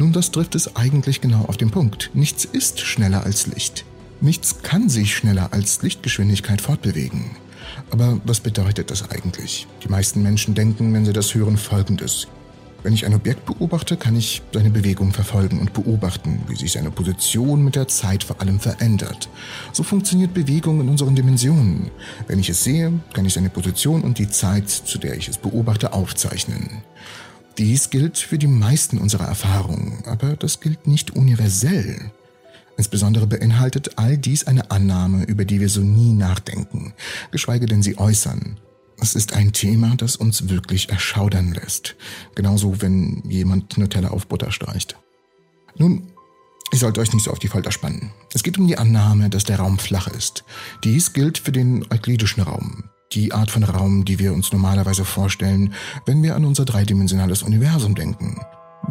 [0.00, 2.10] Nun, das trifft es eigentlich genau auf den Punkt.
[2.14, 3.84] Nichts ist schneller als Licht.
[4.22, 7.32] Nichts kann sich schneller als Lichtgeschwindigkeit fortbewegen.
[7.90, 9.66] Aber was bedeutet das eigentlich?
[9.84, 12.28] Die meisten Menschen denken, wenn sie das hören, folgendes.
[12.82, 16.90] Wenn ich ein Objekt beobachte, kann ich seine Bewegung verfolgen und beobachten, wie sich seine
[16.90, 19.28] Position mit der Zeit vor allem verändert.
[19.74, 21.90] So funktioniert Bewegung in unseren Dimensionen.
[22.26, 25.36] Wenn ich es sehe, kann ich seine Position und die Zeit, zu der ich es
[25.36, 26.82] beobachte, aufzeichnen.
[27.58, 32.10] Dies gilt für die meisten unserer Erfahrungen, aber das gilt nicht universell.
[32.76, 36.94] Insbesondere beinhaltet all dies eine Annahme, über die wir so nie nachdenken,
[37.30, 38.58] geschweige denn sie äußern.
[39.02, 41.96] Es ist ein Thema, das uns wirklich erschaudern lässt.
[42.34, 44.96] Genauso, wenn jemand Nutella auf Butter streicht.
[45.76, 46.12] Nun,
[46.72, 48.12] ich sollte euch nicht so auf die Folter spannen.
[48.32, 50.44] Es geht um die Annahme, dass der Raum flach ist.
[50.84, 52.84] Dies gilt für den euklidischen Raum.
[53.12, 55.74] Die Art von Raum, die wir uns normalerweise vorstellen,
[56.06, 58.40] wenn wir an unser dreidimensionales Universum denken.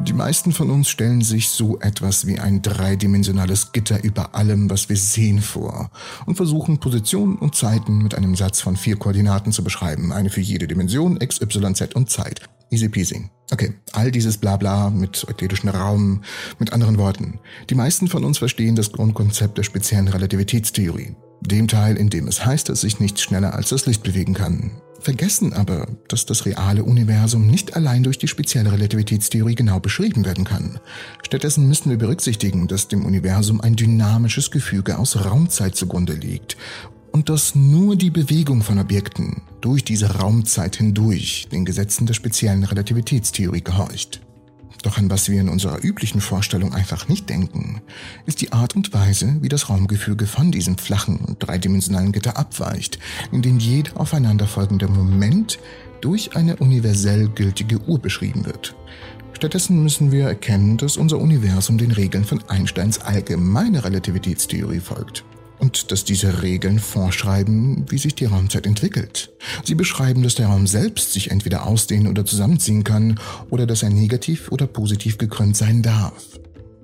[0.03, 4.88] Die meisten von uns stellen sich so etwas wie ein dreidimensionales Gitter über allem, was
[4.88, 5.89] wir sehen, vor
[6.25, 10.41] und versuchen Positionen und Zeiten mit einem Satz von vier Koordinaten zu beschreiben, eine für
[10.41, 12.41] jede Dimension, x, y, z und Zeit.
[12.71, 13.29] Easy peasy.
[13.51, 16.21] Okay, all dieses Blabla mit euklidischem Raum,
[16.60, 17.39] mit anderen Worten.
[17.69, 22.45] Die meisten von uns verstehen das Grundkonzept der speziellen Relativitätstheorie, dem Teil, in dem es
[22.45, 26.84] heißt, dass sich nichts schneller als das Licht bewegen kann vergessen aber, dass das reale
[26.84, 30.80] Universum nicht allein durch die spezielle Relativitätstheorie genau beschrieben werden kann.
[31.23, 36.58] Stattdessen müssen wir berücksichtigen, dass dem Universum ein dynamisches Gefüge aus Raumzeit zugrunde liegt
[37.12, 42.63] und dass nur die Bewegung von Objekten durch diese Raumzeit hindurch den Gesetzen der speziellen
[42.63, 44.21] Relativitätstheorie gehorcht.
[44.83, 47.81] Doch an was wir in unserer üblichen Vorstellung einfach nicht denken,
[48.25, 52.99] ist die Art und Weise, wie das Raumgefüge von diesem flachen und dreidimensionalen Gitter abweicht,
[53.31, 55.59] in dem jeder aufeinanderfolgende Moment
[56.01, 58.75] durch eine universell gültige Uhr beschrieben wird.
[59.33, 65.23] Stattdessen müssen wir erkennen, dass unser Universum den Regeln von Einsteins allgemeine Relativitätstheorie folgt
[65.59, 69.31] und dass diese Regeln vorschreiben, wie sich die Raumzeit entwickelt.
[69.63, 73.19] Sie beschreiben, dass der Raum selbst sich entweder ausdehnen oder zusammenziehen kann
[73.49, 76.25] oder dass er negativ oder positiv gekrümmt sein darf.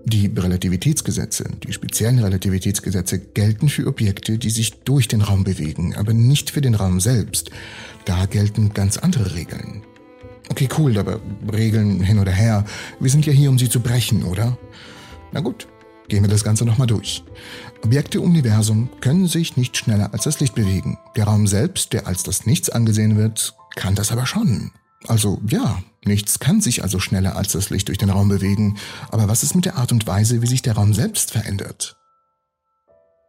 [0.08, 6.14] Die Relativitätsgesetze, die speziellen Relativitätsgesetze gelten für Objekte, die sich durch den Raum bewegen, aber
[6.14, 7.50] nicht für den Raum selbst.
[8.04, 9.82] Da gelten ganz andere Regeln.
[10.52, 11.20] Okay, cool, aber
[11.52, 12.66] Regeln hin oder her,
[13.00, 14.60] wir sind ja hier, um sie zu brechen, oder?
[15.32, 15.68] Na gut,
[16.08, 17.24] Gehen wir das Ganze nochmal durch.
[17.86, 20.98] Objekte im Universum können sich nicht schneller als das Licht bewegen.
[21.16, 24.72] Der Raum selbst, der als das Nichts angesehen wird, kann das aber schon.
[25.06, 28.78] Also ja, nichts kann sich also schneller als das Licht durch den Raum bewegen.
[29.12, 31.96] Aber was ist mit der Art und Weise, wie sich der Raum selbst verändert?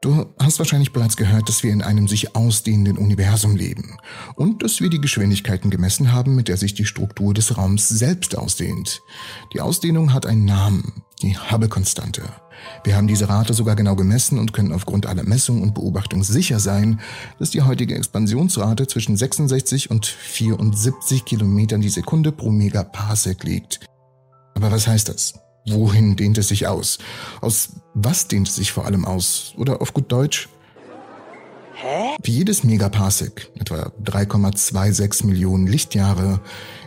[0.02, 3.96] Du hast wahrscheinlich bereits gehört, dass wir in einem sich ausdehnenden Universum leben
[4.34, 8.36] und dass wir die Geschwindigkeiten gemessen haben, mit der sich die Struktur des Raums selbst
[8.36, 9.00] ausdehnt.
[9.54, 12.22] Die Ausdehnung hat einen Namen, die Hubble-Konstante.
[12.84, 16.60] Wir haben diese Rate sogar genau gemessen und können aufgrund aller Messungen und Beobachtungen sicher
[16.60, 17.00] sein,
[17.38, 23.80] dass die heutige Expansionsrate zwischen 66 und 74 Kilometern die Sekunde pro Megaparsec liegt.
[24.54, 25.34] Aber was heißt das?
[25.68, 26.98] Wohin dehnt es sich aus?
[27.40, 29.54] Aus was dehnt es sich vor allem aus?
[29.56, 30.48] Oder auf gut Deutsch?
[31.74, 32.16] Hä?
[32.22, 36.40] Wie jedes Megaparsec, etwa 3,26 Millionen Lichtjahre,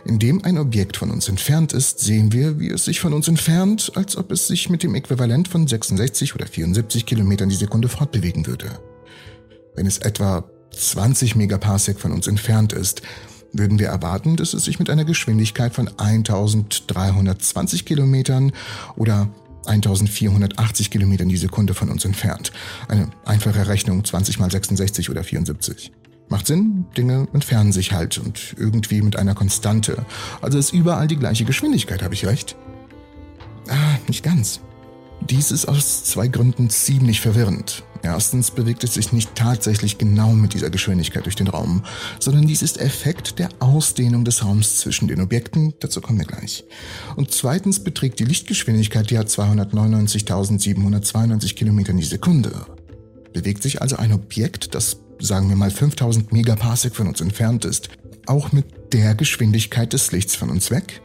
[0.04, 3.28] in dem ein Objekt von uns entfernt ist, sehen wir, wie es sich von uns
[3.28, 7.88] entfernt, als ob es sich mit dem Äquivalent von 66 oder 74 Kilometern die Sekunde
[7.88, 8.80] fortbewegen würde.
[9.76, 13.02] Wenn es etwa 20 Megaparsec von uns entfernt ist,
[13.52, 18.52] würden wir erwarten, dass es sich mit einer Geschwindigkeit von 1320 Kilometern
[18.96, 19.28] oder
[19.66, 22.52] 1480 Kilometern die Sekunde von uns entfernt.
[22.88, 25.92] Eine einfache Rechnung 20 mal 66 oder 74.
[26.28, 30.06] Macht Sinn, Dinge entfernen sich halt und irgendwie mit einer Konstante.
[30.40, 32.56] Also ist überall die gleiche Geschwindigkeit, habe ich recht?
[33.68, 34.60] Ah, nicht ganz.
[35.28, 37.82] Dies ist aus zwei Gründen ziemlich verwirrend.
[38.02, 41.84] Erstens bewegt es sich nicht tatsächlich genau mit dieser Geschwindigkeit durch den Raum,
[42.18, 46.64] sondern dies ist Effekt der Ausdehnung des Raums zwischen den Objekten, dazu kommen wir gleich.
[47.16, 52.64] Und zweitens beträgt die Lichtgeschwindigkeit ja 299.792 Kilometer die Sekunde.
[53.34, 57.90] Bewegt sich also ein Objekt, das sagen wir mal 5000 Megaparsec von uns entfernt ist,
[58.26, 61.02] auch mit der Geschwindigkeit des Lichts von uns weg?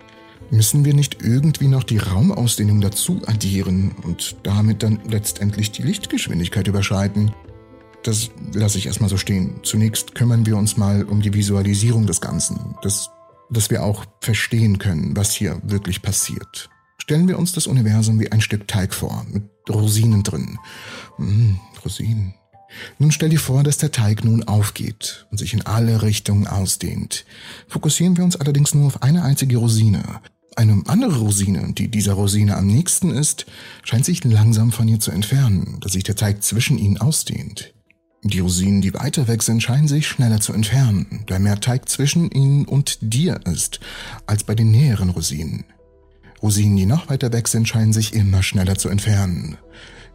[0.51, 6.67] Müssen wir nicht irgendwie noch die Raumausdehnung dazu addieren und damit dann letztendlich die Lichtgeschwindigkeit
[6.67, 7.31] überschreiten?
[8.03, 9.59] Das lasse ich erstmal so stehen.
[9.63, 13.09] Zunächst kümmern wir uns mal um die Visualisierung des Ganzen, dass,
[13.49, 16.69] dass wir auch verstehen können, was hier wirklich passiert.
[16.99, 20.59] Stellen wir uns das Universum wie ein Stück Teig vor, mit Rosinen drin.
[21.17, 22.35] Mmh, Rosinen.
[22.99, 27.25] Nun stell dir vor, dass der Teig nun aufgeht und sich in alle Richtungen ausdehnt.
[27.67, 30.03] Fokussieren wir uns allerdings nur auf eine einzige Rosine.
[30.57, 33.45] Eine andere Rosine, die dieser Rosine am nächsten ist,
[33.83, 37.73] scheint sich langsam von ihr zu entfernen, dass sich der Teig zwischen ihnen ausdehnt.
[38.23, 42.31] Die Rosinen, die weiter weg sind, scheinen sich schneller zu entfernen, da mehr Teig zwischen
[42.31, 43.81] ihnen und dir ist,
[44.25, 45.65] als bei den näheren Rosinen.
[46.41, 49.57] Rosinen, die noch weiter weg sind, scheinen sich immer schneller zu entfernen.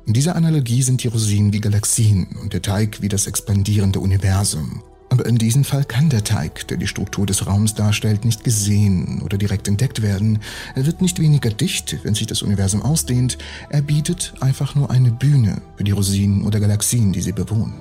[0.07, 4.83] In dieser Analogie sind die Rosinen wie Galaxien und der Teig wie das expandierende Universum.
[5.11, 9.20] Aber in diesem Fall kann der Teig, der die Struktur des Raums darstellt, nicht gesehen
[9.23, 10.38] oder direkt entdeckt werden.
[10.77, 13.37] Er wird nicht weniger dicht, wenn sich das Universum ausdehnt.
[13.70, 17.75] Er bietet einfach nur eine Bühne für die Rosinen oder Galaxien, die sie bewohnen.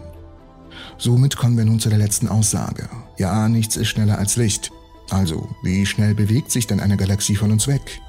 [0.97, 2.89] Somit kommen wir nun zu der letzten Aussage.
[3.17, 4.71] Ja, nichts ist schneller als Licht.
[5.11, 8.01] Also, wie schnell bewegt sich denn eine Galaxie von uns weg?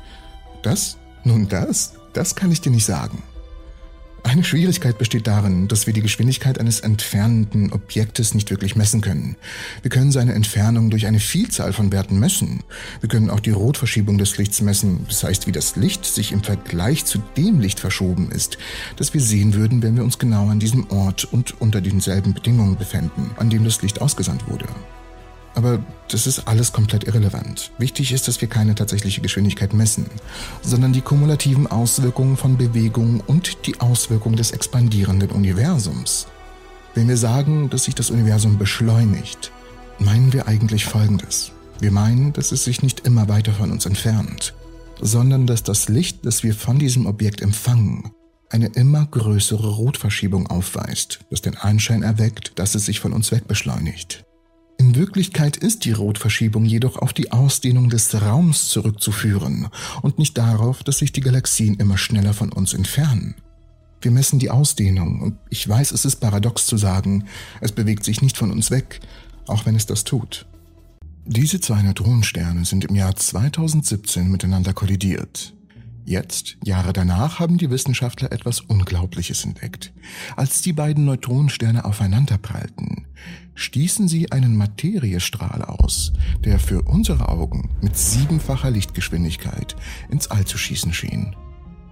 [0.63, 0.97] Das?
[1.25, 1.93] Nun das?
[2.15, 3.23] Das kann ich dir nicht sagen.
[4.23, 9.37] Eine Schwierigkeit besteht darin, dass wir die Geschwindigkeit eines entfernenden Objektes nicht wirklich messen können.
[9.83, 12.63] Wir können seine Entfernung durch eine Vielzahl von Werten messen.
[13.01, 16.43] Wir können auch die Rotverschiebung des Lichts messen, das heißt, wie das Licht sich im
[16.43, 18.59] Vergleich zu dem Licht verschoben ist,
[18.97, 22.77] das wir sehen würden, wenn wir uns genau an diesem Ort und unter denselben Bedingungen
[22.77, 24.67] befänden, an dem das Licht ausgesandt wurde.
[25.55, 27.73] Aber das ist alles komplett irrelevant.
[27.79, 30.07] Wichtig ist, dass wir keine tatsächliche Geschwindigkeit messen,
[30.63, 36.27] sondern die kumulativen Auswirkungen von Bewegungen und die Auswirkungen des expandierenden Universums.
[36.95, 39.53] Wenn wir sagen, dass sich das Universum beschleunigt,
[39.99, 41.53] meinen wir eigentlich Folgendes.
[41.81, 44.55] Wir meinen, dass es sich nicht immer weiter von uns entfernt,
[45.01, 48.11] sondern dass das Licht, das wir von diesem Objekt empfangen,
[48.51, 54.25] eine immer größere Rotverschiebung aufweist, das den Anschein erweckt, dass es sich von uns wegbeschleunigt.
[54.81, 59.69] In Wirklichkeit ist die Rotverschiebung jedoch auf die Ausdehnung des Raums zurückzuführen
[60.01, 63.35] und nicht darauf, dass sich die Galaxien immer schneller von uns entfernen.
[64.01, 67.27] Wir messen die Ausdehnung und ich weiß, es ist paradox zu sagen,
[67.61, 69.01] es bewegt sich nicht von uns weg,
[69.47, 70.47] auch wenn es das tut.
[71.27, 75.53] Diese zwei Neutronensterne sind im Jahr 2017 miteinander kollidiert.
[76.07, 79.93] Jetzt, Jahre danach, haben die Wissenschaftler etwas Unglaubliches entdeckt.
[80.37, 83.07] Als die beiden Neutronensterne aufeinanderprallten,
[83.61, 86.13] stießen sie einen Materiestrahl aus,
[86.45, 89.77] der für unsere Augen mit siebenfacher Lichtgeschwindigkeit
[90.11, 91.37] ins All zu schießen schien.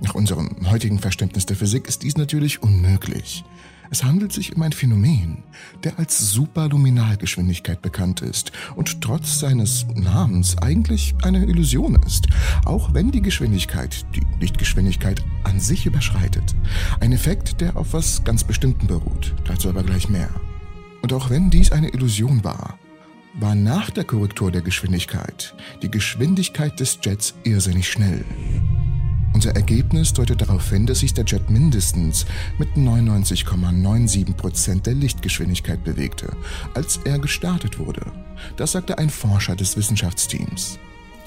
[0.01, 3.45] Nach unserem heutigen Verständnis der Physik ist dies natürlich unmöglich.
[3.91, 5.45] Es handelt sich um ein Phänomen,
[5.83, 12.29] der als Superluminalgeschwindigkeit bekannt ist und trotz seines Namens eigentlich eine Illusion ist,
[12.65, 16.55] auch wenn die Geschwindigkeit die Lichtgeschwindigkeit an sich überschreitet.
[17.01, 20.29] Ein Effekt, der auf was ganz Bestimmtem beruht, dazu aber gleich mehr.
[21.03, 22.79] Und auch wenn dies eine Illusion war,
[23.35, 28.25] war nach der Korrektur der Geschwindigkeit die Geschwindigkeit des Jets irrsinnig schnell.
[29.35, 32.27] Unser Ergebnis deutet darauf hin, dass sich der Jet mindestens
[32.59, 36.37] mit 99,97% der Lichtgeschwindigkeit bewegte,
[36.75, 38.05] als er gestartet wurde.
[38.57, 40.81] Das sagte ein Forscher des Wissenschaftsteams.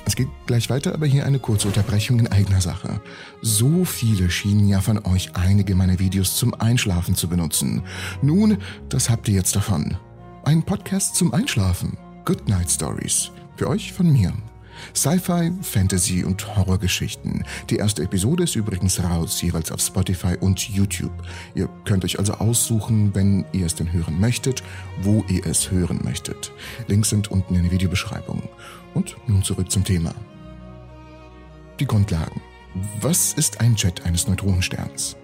[0.06, 3.02] Es geht gleich weiter, aber hier eine kurze Unterbrechung in eigener Sache.
[3.42, 7.84] So viele schienen ja von euch einige meiner Videos zum Einschlafen zu benutzen.
[8.22, 8.58] Nun,
[8.90, 9.98] das habt ihr jetzt davon.
[10.44, 11.98] Ein Podcast zum Einschlafen.
[12.26, 13.32] Good Night Stories.
[13.58, 14.34] Für euch von mir.
[14.96, 17.44] Sci-Fi, Fantasy und Horrorgeschichten.
[17.70, 21.14] Die erste Episode ist übrigens raus, jeweils auf Spotify und YouTube.
[21.56, 24.64] Ihr könnt euch also aussuchen, wenn ihr es denn hören möchtet,
[25.02, 26.52] wo ihr es hören möchtet.
[26.88, 28.42] Links sind unten in der Videobeschreibung.
[28.94, 30.14] Und nun zurück zum Thema.
[31.80, 32.42] Die Grundlagen.
[33.02, 35.18] Was ist ein Jet eines Neutronensterns?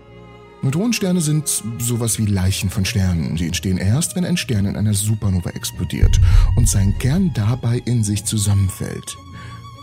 [0.64, 3.38] Neutronensterne sind sowas wie Leichen von Sternen.
[3.38, 6.20] Sie entstehen erst, wenn ein Stern in einer Supernova explodiert
[6.56, 9.16] und sein Kern dabei in sich zusammenfällt.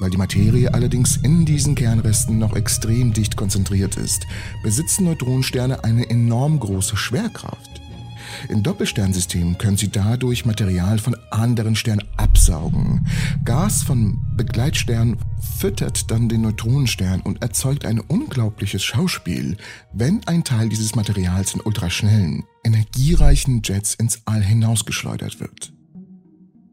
[0.00, 4.26] Weil die Materie allerdings in diesen Kernresten noch extrem dicht konzentriert ist,
[4.64, 7.80] besitzen Neutronensterne eine enorm große Schwerkraft.
[8.48, 13.06] In Doppelsternsystemen können sie dadurch Material von anderen Sternen absaugen.
[13.44, 15.16] Gas von Begleitsternen
[15.58, 19.56] füttert dann den Neutronenstern und erzeugt ein unglaubliches Schauspiel,
[19.92, 25.72] wenn ein Teil dieses Materials in ultraschnellen, energiereichen Jets ins All hinausgeschleudert wird.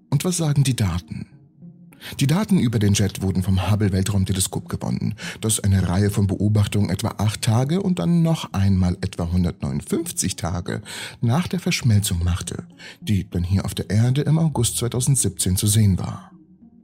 [0.10, 1.28] Und was sagen die Daten?
[2.20, 6.90] Die Daten über den Jet wurden vom Hubble Weltraumteleskop gewonnen, das eine Reihe von Beobachtungen
[6.90, 10.82] etwa acht Tage und dann noch einmal etwa 159 Tage
[11.22, 12.64] nach der Verschmelzung machte,
[13.02, 16.32] die dann hier auf der Erde im August 2017 zu sehen war.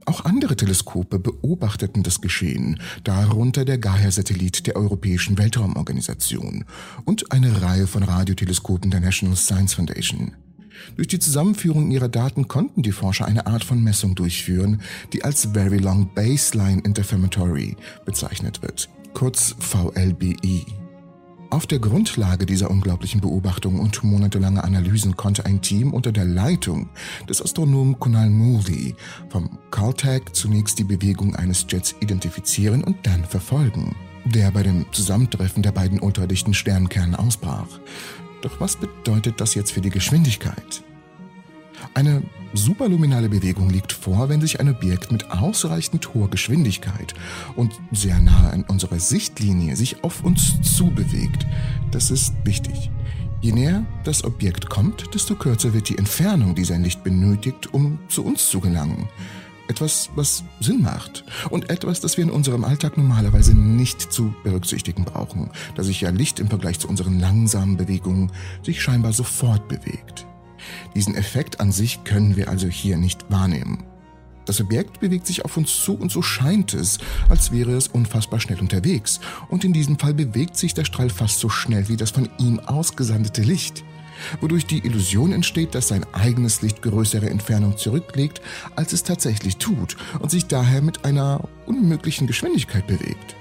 [0.08, 6.64] Auch andere Teleskope beobachteten das Geschehen, darunter der Gaia-Satellit der Europäischen Weltraumorganisation
[7.04, 10.34] und eine Reihe von Radioteleskopen der National Science Foundation.
[10.96, 14.80] Durch die Zusammenführung ihrer Daten konnten die Forscher eine Art von Messung durchführen,
[15.12, 20.64] die als Very Long Baseline Interferometry bezeichnet wird, kurz VLBI.
[21.50, 26.90] Auf der Grundlage dieser unglaublichen Beobachtungen und monatelange Analysen konnte ein Team unter der Leitung
[27.26, 28.94] des Astronomen Kunal Moody
[29.30, 35.62] vom Caltech zunächst die Bewegung eines Jets identifizieren und dann verfolgen, der bei dem Zusammentreffen
[35.62, 37.80] der beiden ultradichten Sternkerne ausbrach.
[38.42, 40.82] Doch was bedeutet das jetzt für die Geschwindigkeit?
[41.94, 42.22] Eine
[42.54, 47.14] superluminale Bewegung liegt vor, wenn sich ein Objekt mit ausreichend hoher Geschwindigkeit
[47.56, 51.46] und sehr nahe an unserer Sichtlinie sich auf uns zubewegt.
[51.90, 52.90] Das ist wichtig.
[53.40, 57.98] Je näher das Objekt kommt, desto kürzer wird die Entfernung, die sein Licht benötigt, um
[58.08, 59.08] zu uns zu gelangen.
[59.68, 65.04] Etwas, was Sinn macht und etwas, das wir in unserem Alltag normalerweise nicht zu berücksichtigen
[65.04, 70.26] brauchen, da sich ja Licht im Vergleich zu unseren langsamen Bewegungen sich scheinbar sofort bewegt.
[70.94, 73.84] Diesen Effekt an sich können wir also hier nicht wahrnehmen.
[74.48, 78.40] Das Objekt bewegt sich auf uns zu und so scheint es, als wäre es unfassbar
[78.40, 79.20] schnell unterwegs.
[79.50, 82.58] Und in diesem Fall bewegt sich der Strahl fast so schnell wie das von ihm
[82.60, 83.84] ausgesandete Licht
[84.40, 88.40] wodurch die Illusion entsteht, dass sein eigenes Licht größere Entfernung zurücklegt,
[88.76, 93.36] als es tatsächlich tut und sich daher mit einer unmöglichen Geschwindigkeit bewegt.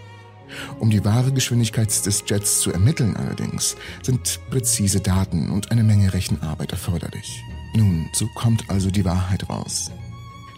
[0.79, 6.13] Um die wahre Geschwindigkeit des Jets zu ermitteln allerdings, sind präzise Daten und eine Menge
[6.13, 7.43] Rechenarbeit erforderlich.
[7.75, 9.91] Nun, so kommt also die Wahrheit raus.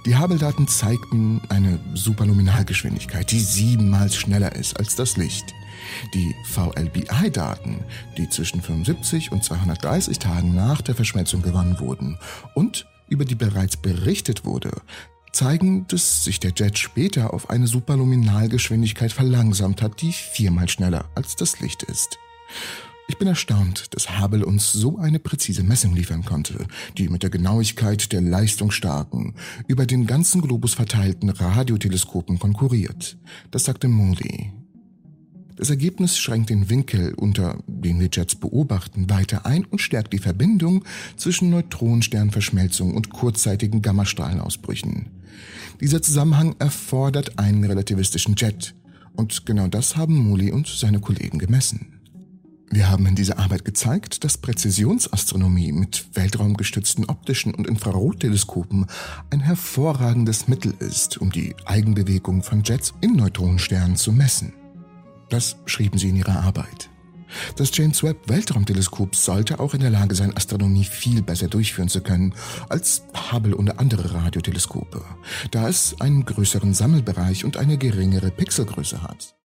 [0.06, 5.54] Die Hubble-Daten zeigten eine Superluminalgeschwindigkeit, die siebenmal schneller ist als das Licht.
[6.14, 7.80] Die VLBI-Daten,
[8.18, 12.18] die zwischen 75 und 230 Tagen nach der Verschmelzung gewonnen wurden
[12.56, 14.72] und über die bereits berichtet wurde,
[15.32, 21.36] zeigen, dass sich der Jet später auf eine Superluminalgeschwindigkeit verlangsamt hat, die viermal schneller als
[21.36, 22.18] das Licht ist.
[23.08, 27.32] Ich bin erstaunt, dass Hubble uns so eine präzise Messung liefern konnte, die mit der
[27.32, 29.34] Genauigkeit der leistungsstarken,
[29.68, 33.18] über den ganzen Globus verteilten Radioteleskopen konkurriert.
[33.50, 34.52] Das sagte Moody.
[35.60, 40.20] Das Ergebnis schränkt den Winkel, unter den wir Jets beobachten, weiter ein und stärkt die
[40.20, 40.86] Verbindung
[41.18, 45.08] zwischen Neutronensternverschmelzung und kurzzeitigen Gammastrahlenausbrüchen.
[45.82, 48.74] Dieser Zusammenhang erfordert einen relativistischen Jet.
[49.18, 52.00] Und genau das haben Muli und seine Kollegen gemessen.
[52.72, 58.86] Wir haben in dieser Arbeit gezeigt, dass Präzisionsastronomie mit weltraumgestützten optischen und Infrarotteleskopen
[59.30, 64.54] ein hervorragendes Mittel ist, um die Eigenbewegung von Jets in Neutronensternen zu messen.
[65.30, 66.90] Das schrieben sie in ihrer Arbeit.
[67.56, 72.02] Das James Webb Weltraumteleskop sollte auch in der Lage sein, Astronomie viel besser durchführen zu
[72.02, 72.34] können
[72.70, 75.04] als Hubble und andere Radioteleskope,
[75.52, 79.36] da es einen größeren Sammelbereich und eine geringere Pixelgröße hat.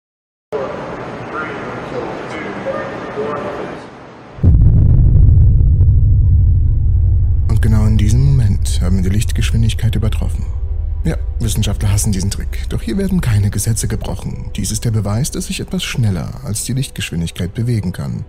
[7.49, 10.64] Und genau in diesem Moment haben wir die Lichtgeschwindigkeit übertroffen.
[11.05, 12.65] Ja, Wissenschaftler hassen diesen Trick.
[12.71, 14.51] Doch hier werden keine Gesetze gebrochen.
[14.57, 18.25] Dies ist der Beweis, dass sich etwas schneller als die Lichtgeschwindigkeit bewegen kann.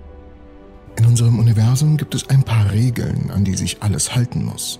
[0.97, 4.79] In unserem Universum gibt es ein paar Regeln, an die sich alles halten muss.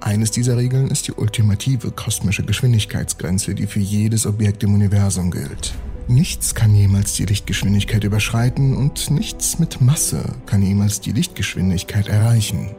[0.00, 5.74] Eines dieser Regeln ist die ultimative kosmische Geschwindigkeitsgrenze, die für jedes Objekt im Universum gilt.
[6.08, 12.76] Nichts kann jemals die Lichtgeschwindigkeit überschreiten und nichts mit Masse kann jemals die Lichtgeschwindigkeit erreichen.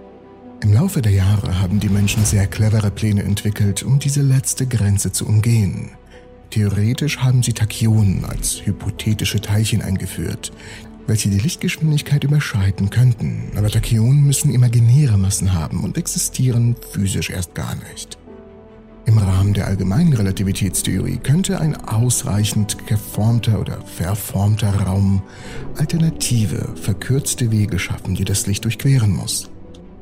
[0.64, 5.12] Im Laufe der Jahre haben die Menschen sehr clevere Pläne entwickelt, um diese letzte Grenze
[5.12, 5.92] zu umgehen.
[6.50, 10.52] Theoretisch haben sie Tachyonen als hypothetische Teilchen eingeführt,
[11.06, 17.54] welche die Lichtgeschwindigkeit überschreiten könnten, aber Tachyonen müssen imaginäre Massen haben und existieren physisch erst
[17.54, 18.18] gar nicht.
[19.06, 25.22] Im Rahmen der allgemeinen Relativitätstheorie könnte ein ausreichend geformter oder verformter Raum
[25.78, 29.50] alternative, verkürzte Wege schaffen, die das Licht durchqueren muss.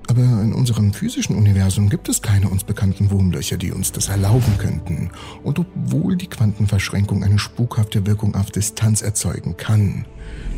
[0.07, 4.57] Aber in unserem physischen Universum gibt es keine uns bekannten Wurmlöcher, die uns das erlauben
[4.57, 5.09] könnten.
[5.43, 10.05] Und obwohl die Quantenverschränkung eine spukhafte Wirkung auf Distanz erzeugen kann,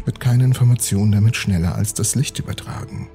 [0.06, 3.10] wird keine Information damit schneller als das Licht übertragen.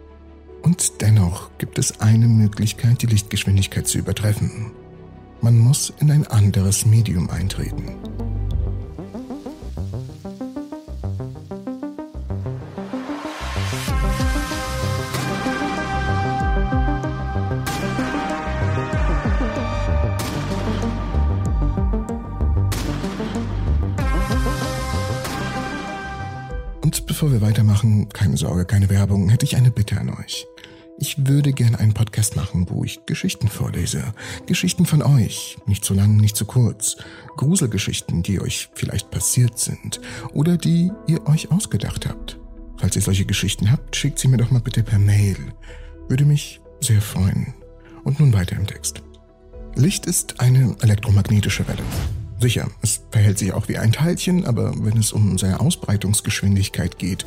[0.62, 4.70] Und dennoch gibt es eine Möglichkeit, die Lichtgeschwindigkeit zu übertreffen.
[5.40, 7.96] Man muss in ein anderes Medium eintreten.
[27.22, 30.44] Bevor wir weitermachen, keine Sorge, keine Werbung, hätte ich eine Bitte an euch.
[30.98, 34.12] Ich würde gern einen Podcast machen, wo ich Geschichten vorlese.
[34.46, 35.56] Geschichten von euch.
[35.66, 36.96] Nicht zu lang, nicht zu kurz.
[37.36, 40.00] Gruselgeschichten, die euch vielleicht passiert sind
[40.32, 42.40] oder die ihr euch ausgedacht habt.
[42.78, 45.36] Falls ihr solche Geschichten habt, schickt sie mir doch mal bitte per Mail.
[46.08, 47.54] Würde mich sehr freuen.
[48.02, 49.00] Und nun weiter im Text.
[49.76, 51.84] Licht ist eine elektromagnetische Welle.
[52.42, 57.24] Sicher, es verhält sich auch wie ein Teilchen, aber wenn es um seine Ausbreitungsgeschwindigkeit geht,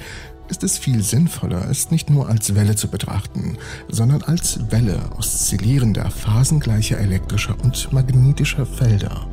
[0.49, 3.57] ist es viel sinnvoller, es nicht nur als Welle zu betrachten,
[3.87, 9.25] sondern als Welle oszillierender, phasengleicher elektrischer und magnetischer Felder.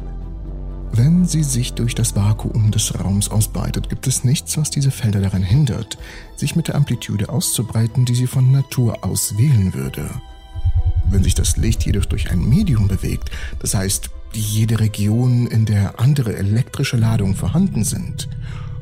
[0.93, 5.21] Wenn sie sich durch das Vakuum des Raums ausbreitet, gibt es nichts, was diese Felder
[5.21, 5.99] daran hindert,
[6.37, 10.09] sich mit der Amplitude auszubreiten, die sie von Natur aus wählen würde.
[11.11, 14.11] Wenn sich das Licht jedoch durch ein Medium bewegt, das heißt
[14.41, 18.29] jede Region, in der andere elektrische Ladungen vorhanden sind,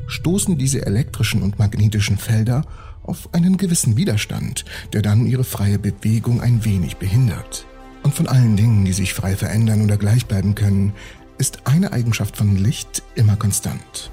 [0.07, 2.63] stoßen diese elektrischen und magnetischen Felder
[3.03, 7.65] auf einen gewissen Widerstand, der dann ihre freie Bewegung ein wenig behindert.
[8.03, 10.93] Und von allen Dingen, die sich frei verändern oder gleich bleiben können,
[11.37, 14.11] ist eine Eigenschaft von Licht immer konstant.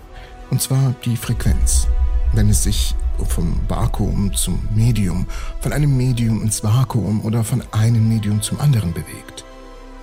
[0.51, 1.87] Und zwar die Frequenz.
[2.33, 2.95] Wenn es sich
[3.27, 5.27] vom Vakuum zum Medium,
[5.61, 9.45] von einem Medium ins Vakuum oder von einem Medium zum anderen bewegt.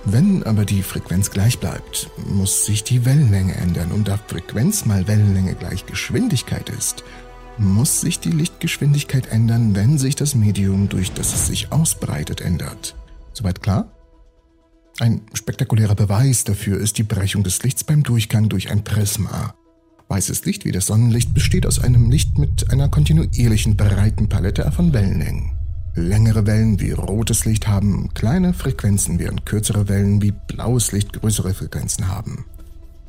[0.08, 5.08] Wenn aber die Frequenz gleich bleibt, muss sich die Wellenlänge ändern und da Frequenz mal
[5.08, 7.02] Wellenlänge gleich Geschwindigkeit ist,
[7.58, 12.94] muss sich die Lichtgeschwindigkeit ändern, wenn sich das Medium, durch das es sich ausbreitet, ändert.
[13.32, 13.90] Soweit klar?
[15.00, 19.56] Ein spektakulärer Beweis dafür ist die Brechung des Lichts beim Durchgang durch ein Prisma.
[20.06, 24.92] Weißes Licht wie das Sonnenlicht besteht aus einem Licht mit einer kontinuierlichen breiten Palette von
[24.92, 25.55] Wellenlängen.
[25.98, 31.54] Längere Wellen wie rotes Licht haben kleine Frequenzen, während kürzere Wellen wie blaues Licht größere
[31.54, 32.44] Frequenzen haben.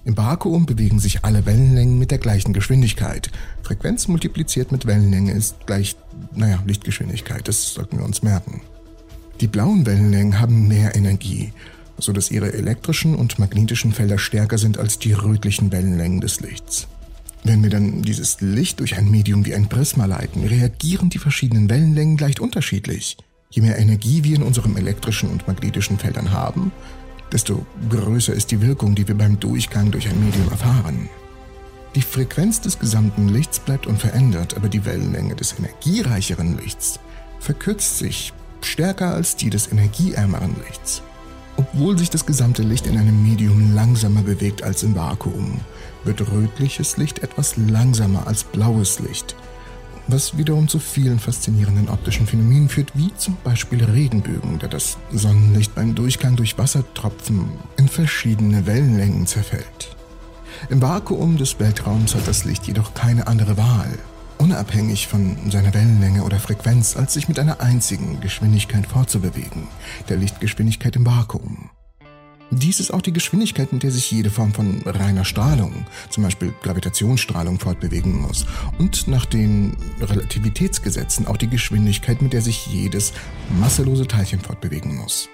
[0.06, 3.30] Im Vakuum bewegen sich alle Wellenlängen mit der gleichen Geschwindigkeit.
[3.62, 5.98] Frequenz multipliziert mit Wellenlänge ist gleich,
[6.34, 8.62] naja, Lichtgeschwindigkeit, das sollten wir uns merken.
[9.42, 11.52] Die blauen Wellenlängen haben mehr Energie,
[11.98, 16.88] so dass ihre elektrischen und magnetischen Felder stärker sind als die rötlichen Wellenlängen des Lichts.
[17.48, 21.70] Wenn wir dann dieses Licht durch ein Medium wie ein Prisma leiten, reagieren die verschiedenen
[21.70, 23.16] Wellenlängen leicht unterschiedlich.
[23.50, 26.74] Je mehr Energie wir in unserem elektrischen und magnetischen Feldern haben,
[27.32, 31.08] desto größer ist die Wirkung, die wir beim Durchgang durch ein Medium erfahren.
[31.96, 37.00] Die Frequenz des gesamten Lichts bleibt unverändert, aber die Wellenlänge des energiereicheren Lichts
[37.40, 41.02] verkürzt sich stärker als die des energieärmeren Lichts.
[41.56, 45.62] Obwohl sich das gesamte Licht in einem Medium langsamer bewegt als im Vakuum,
[46.08, 49.36] wird rötliches Licht etwas langsamer als blaues Licht,
[50.08, 55.76] was wiederum zu vielen faszinierenden optischen Phänomenen führt, wie zum Beispiel Regenbögen, da das Sonnenlicht
[55.76, 57.46] beim Durchgang durch Wassertropfen
[57.78, 59.96] in verschiedene Wellenlängen zerfällt.
[60.70, 64.00] Im Vakuum des Weltraums hat das Licht jedoch keine andere Wahl.
[64.40, 69.68] unabhängig von seiner Wellenlänge oder Frequenz, als sich mit einer einzigen Geschwindigkeit fortzubewegen,
[70.10, 71.70] der Lichtgeschwindigkeit im Vakuum.
[72.50, 76.54] Dies ist auch die Geschwindigkeit, mit der sich jede Form von reiner Strahlung, zum Beispiel
[76.64, 78.46] Gravitationsstrahlung, fortbewegen muss.
[78.78, 83.12] Und nach den Relativitätsgesetzen auch die Geschwindigkeit, mit der sich jedes
[83.60, 85.28] masselose Teilchen fortbewegen muss.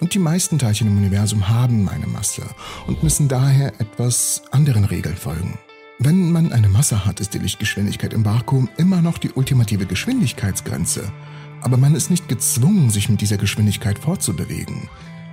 [0.00, 2.42] Und die meisten Teilchen im Universum haben eine Masse
[2.86, 5.58] und müssen daher etwas anderen Regeln folgen.
[5.98, 11.10] Wenn man eine Masse hat, ist die Lichtgeschwindigkeit im Vakuum immer noch die ultimative Geschwindigkeitsgrenze.
[11.62, 14.88] Aber man ist nicht gezwungen, sich mit dieser Geschwindigkeit fortzubewegen.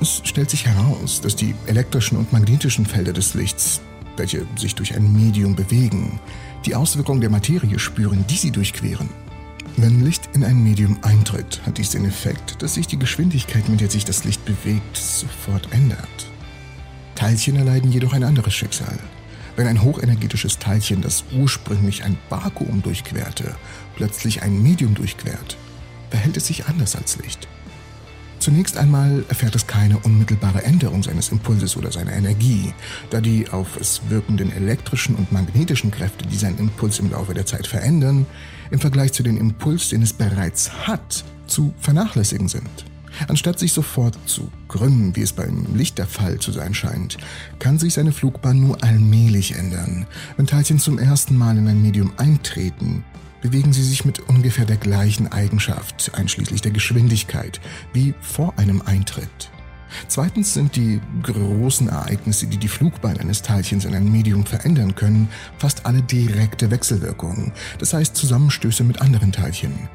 [0.00, 3.82] Es stellt sich heraus, dass die elektrischen und magnetischen Felder des Lichts
[4.16, 6.20] welche sich durch ein Medium bewegen,
[6.66, 9.08] die Auswirkungen der Materie spüren, die sie durchqueren.
[9.76, 13.80] Wenn Licht in ein Medium eintritt, hat dies den Effekt, dass sich die Geschwindigkeit, mit
[13.80, 16.30] der sich das Licht bewegt, sofort ändert.
[17.14, 18.98] Teilchen erleiden jedoch ein anderes Schicksal.
[19.56, 23.54] Wenn ein hochenergetisches Teilchen, das ursprünglich ein Vakuum durchquerte,
[23.96, 25.56] plötzlich ein Medium durchquert,
[26.10, 27.46] verhält es sich anders als Licht.
[28.40, 32.72] Zunächst einmal erfährt es keine unmittelbare Änderung seines Impulses oder seiner Energie,
[33.10, 37.44] da die auf es wirkenden elektrischen und magnetischen Kräfte, die seinen Impuls im Laufe der
[37.44, 38.24] Zeit verändern,
[38.70, 42.86] im Vergleich zu dem Impuls, den es bereits hat, zu vernachlässigen sind.
[43.28, 47.18] Anstatt sich sofort zu krümmen, wie es beim Licht der Fall zu sein scheint,
[47.58, 50.06] kann sich seine Flugbahn nur allmählich ändern.
[50.38, 53.04] Wenn Teilchen zum ersten Mal in ein Medium eintreten,
[53.40, 57.60] bewegen sie sich mit ungefähr der gleichen Eigenschaft, einschließlich der Geschwindigkeit,
[57.92, 59.50] wie vor einem Eintritt.
[60.08, 65.28] Zweitens sind die großen Ereignisse, die die Flugbahn eines Teilchens in ein Medium verändern können,
[65.58, 69.88] fast alle direkte Wechselwirkungen, das heißt Zusammenstöße mit anderen Teilchen.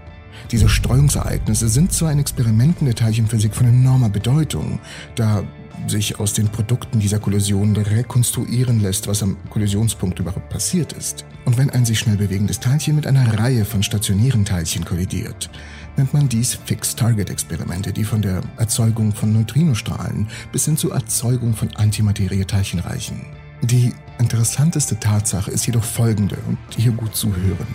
[0.51, 4.79] Diese Streuungsereignisse sind zwar in Experimenten der Teilchenphysik von enormer Bedeutung,
[5.15, 5.43] da
[5.87, 11.25] sich aus den Produkten dieser Kollision rekonstruieren lässt, was am Kollisionspunkt überhaupt passiert ist.
[11.45, 15.49] Und wenn ein sich schnell bewegendes Teilchen mit einer Reihe von stationären Teilchen kollidiert,
[15.97, 21.69] nennt man dies Fixed-Target-Experimente, die von der Erzeugung von Neutrinostrahlen bis hin zur Erzeugung von
[21.75, 23.25] Antimaterie-Teilchen reichen.
[23.61, 27.67] Die interessanteste Tatsache ist jedoch folgende und hier gut zuhören.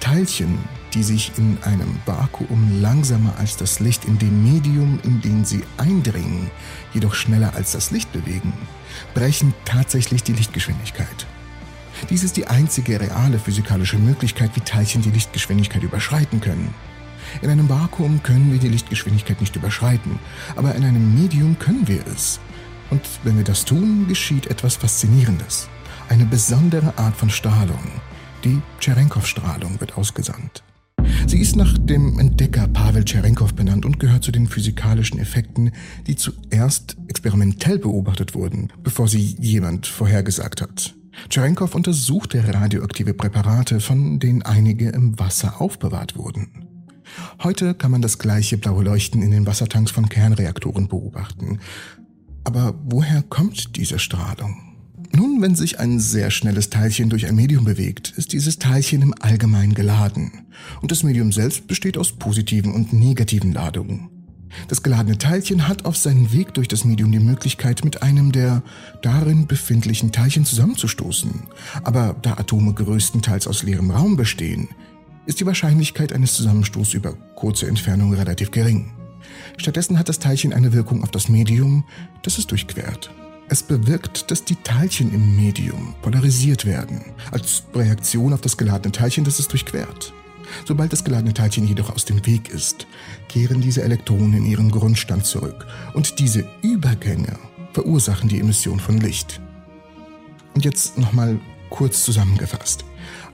[0.00, 0.58] Teilchen,
[0.94, 5.62] die sich in einem Vakuum langsamer als das Licht in dem Medium, in den sie
[5.78, 6.50] eindringen,
[6.96, 8.52] jedoch schneller als das Licht bewegen,
[9.14, 11.26] brechen tatsächlich die Lichtgeschwindigkeit.
[12.10, 16.74] Dies ist die einzige reale physikalische Möglichkeit, wie Teilchen die Lichtgeschwindigkeit überschreiten können.
[17.42, 20.18] In einem Vakuum können wir die Lichtgeschwindigkeit nicht überschreiten,
[20.56, 22.40] aber in einem Medium können wir es.
[22.90, 25.68] Und wenn wir das tun, geschieht etwas Faszinierendes.
[26.08, 27.90] Eine besondere Art von Strahlung.
[28.44, 30.62] Die Cherenkov-Strahlung wird ausgesandt.
[31.26, 35.72] Sie ist nach dem Entdecker Pavel Cherenkov benannt und gehört zu den physikalischen Effekten,
[36.06, 40.94] die zuerst experimentell beobachtet wurden, bevor sie jemand vorhergesagt hat.
[41.28, 46.66] Cherenkov untersuchte radioaktive Präparate, von denen einige im Wasser aufbewahrt wurden.
[47.42, 51.58] Heute kann man das gleiche blaue Leuchten in den Wassertanks von Kernreaktoren beobachten.
[52.44, 54.75] Aber woher kommt diese Strahlung?
[55.16, 59.14] Nun, wenn sich ein sehr schnelles Teilchen durch ein Medium bewegt, ist dieses Teilchen im
[59.18, 60.42] Allgemeinen geladen.
[60.82, 64.10] Und das Medium selbst besteht aus positiven und negativen Ladungen.
[64.68, 68.62] Das geladene Teilchen hat auf seinem Weg durch das Medium die Möglichkeit, mit einem der
[69.00, 71.44] darin befindlichen Teilchen zusammenzustoßen.
[71.82, 74.68] Aber da Atome größtenteils aus leerem Raum bestehen,
[75.24, 78.92] ist die Wahrscheinlichkeit eines Zusammenstoßes über kurze Entfernung relativ gering.
[79.56, 81.84] Stattdessen hat das Teilchen eine Wirkung auf das Medium,
[82.20, 83.10] das es durchquert.
[83.48, 89.24] Es bewirkt, dass die Teilchen im Medium polarisiert werden, als Reaktion auf das geladene Teilchen,
[89.24, 90.12] das es durchquert.
[90.64, 92.86] Sobald das geladene Teilchen jedoch aus dem Weg ist,
[93.28, 97.38] kehren diese Elektronen in ihren Grundstand zurück und diese Übergänge
[97.72, 99.40] verursachen die Emission von Licht.
[100.54, 101.38] Und jetzt nochmal
[101.70, 102.84] kurz zusammengefasst.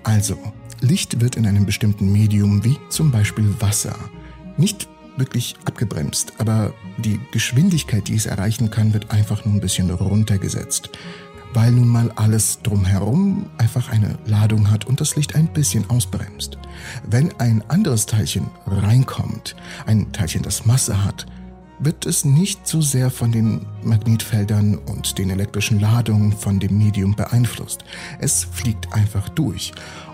[0.02, 0.36] Also,
[0.80, 3.96] Licht wird in einem bestimmten Medium wie zum Beispiel Wasser
[4.56, 9.90] nicht wirklich abgebremst, aber die Geschwindigkeit, die es erreichen kann, wird einfach nur ein bisschen
[9.90, 10.90] runtergesetzt,
[11.54, 16.58] weil nun mal alles drumherum einfach eine Ladung hat und das Licht ein bisschen ausbremst.
[17.08, 19.56] Wenn ein anderes Teilchen reinkommt,
[19.86, 21.26] ein Teilchen, das Masse hat,
[21.78, 27.16] wird es nicht so sehr von den Magnetfeldern und den elektrischen Ladungen von dem Medium
[27.16, 27.84] beeinflusst.
[28.20, 29.72] Es fliegt einfach durch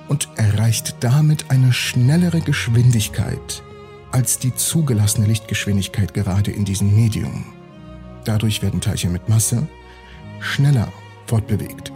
[0.09, 3.63] und erreicht damit eine schnellere Geschwindigkeit
[4.13, 7.45] als die zugelassene Lichtgeschwindigkeit gerade in diesem Medium.
[8.25, 9.67] Dadurch werden Teilchen mit Masse
[10.41, 10.93] schneller
[11.27, 11.93] fortbewegt,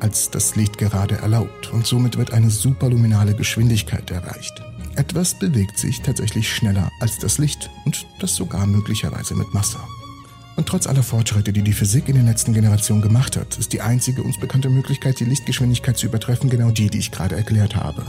[0.00, 4.62] als das Licht gerade erlaubt und somit wird eine superluminale Geschwindigkeit erreicht.
[4.96, 9.78] Etwas bewegt sich tatsächlich schneller als das Licht und das sogar möglicherweise mit Masse.
[10.56, 13.82] Und trotz aller Fortschritte, die die Physik in den letzten Generationen gemacht hat, ist die
[13.82, 18.06] einzige uns bekannte Möglichkeit, die Lichtgeschwindigkeit zu übertreffen, genau die, die ich gerade erklärt habe.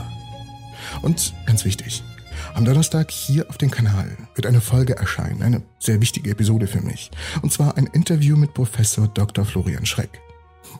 [1.02, 2.02] Und ganz wichtig,
[2.54, 6.80] am Donnerstag hier auf dem Kanal wird eine Folge erscheinen, eine sehr wichtige Episode für
[6.80, 7.10] mich.
[7.42, 9.44] Und zwar ein Interview mit Professor Dr.
[9.44, 10.20] Florian Schreck.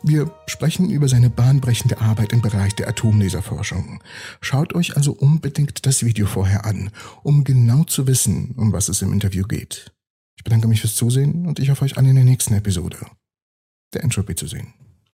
[0.03, 4.01] Wir sprechen über seine bahnbrechende Arbeit im Bereich der Atomlaserforschung.
[4.41, 6.91] Schaut euch also unbedingt das Video vorher an,
[7.23, 9.91] um genau zu wissen, um was es im Interview geht.
[10.37, 12.97] Ich bedanke mich fürs Zusehen und ich hoffe euch alle in der nächsten Episode
[13.93, 14.73] der Entropy zu sehen.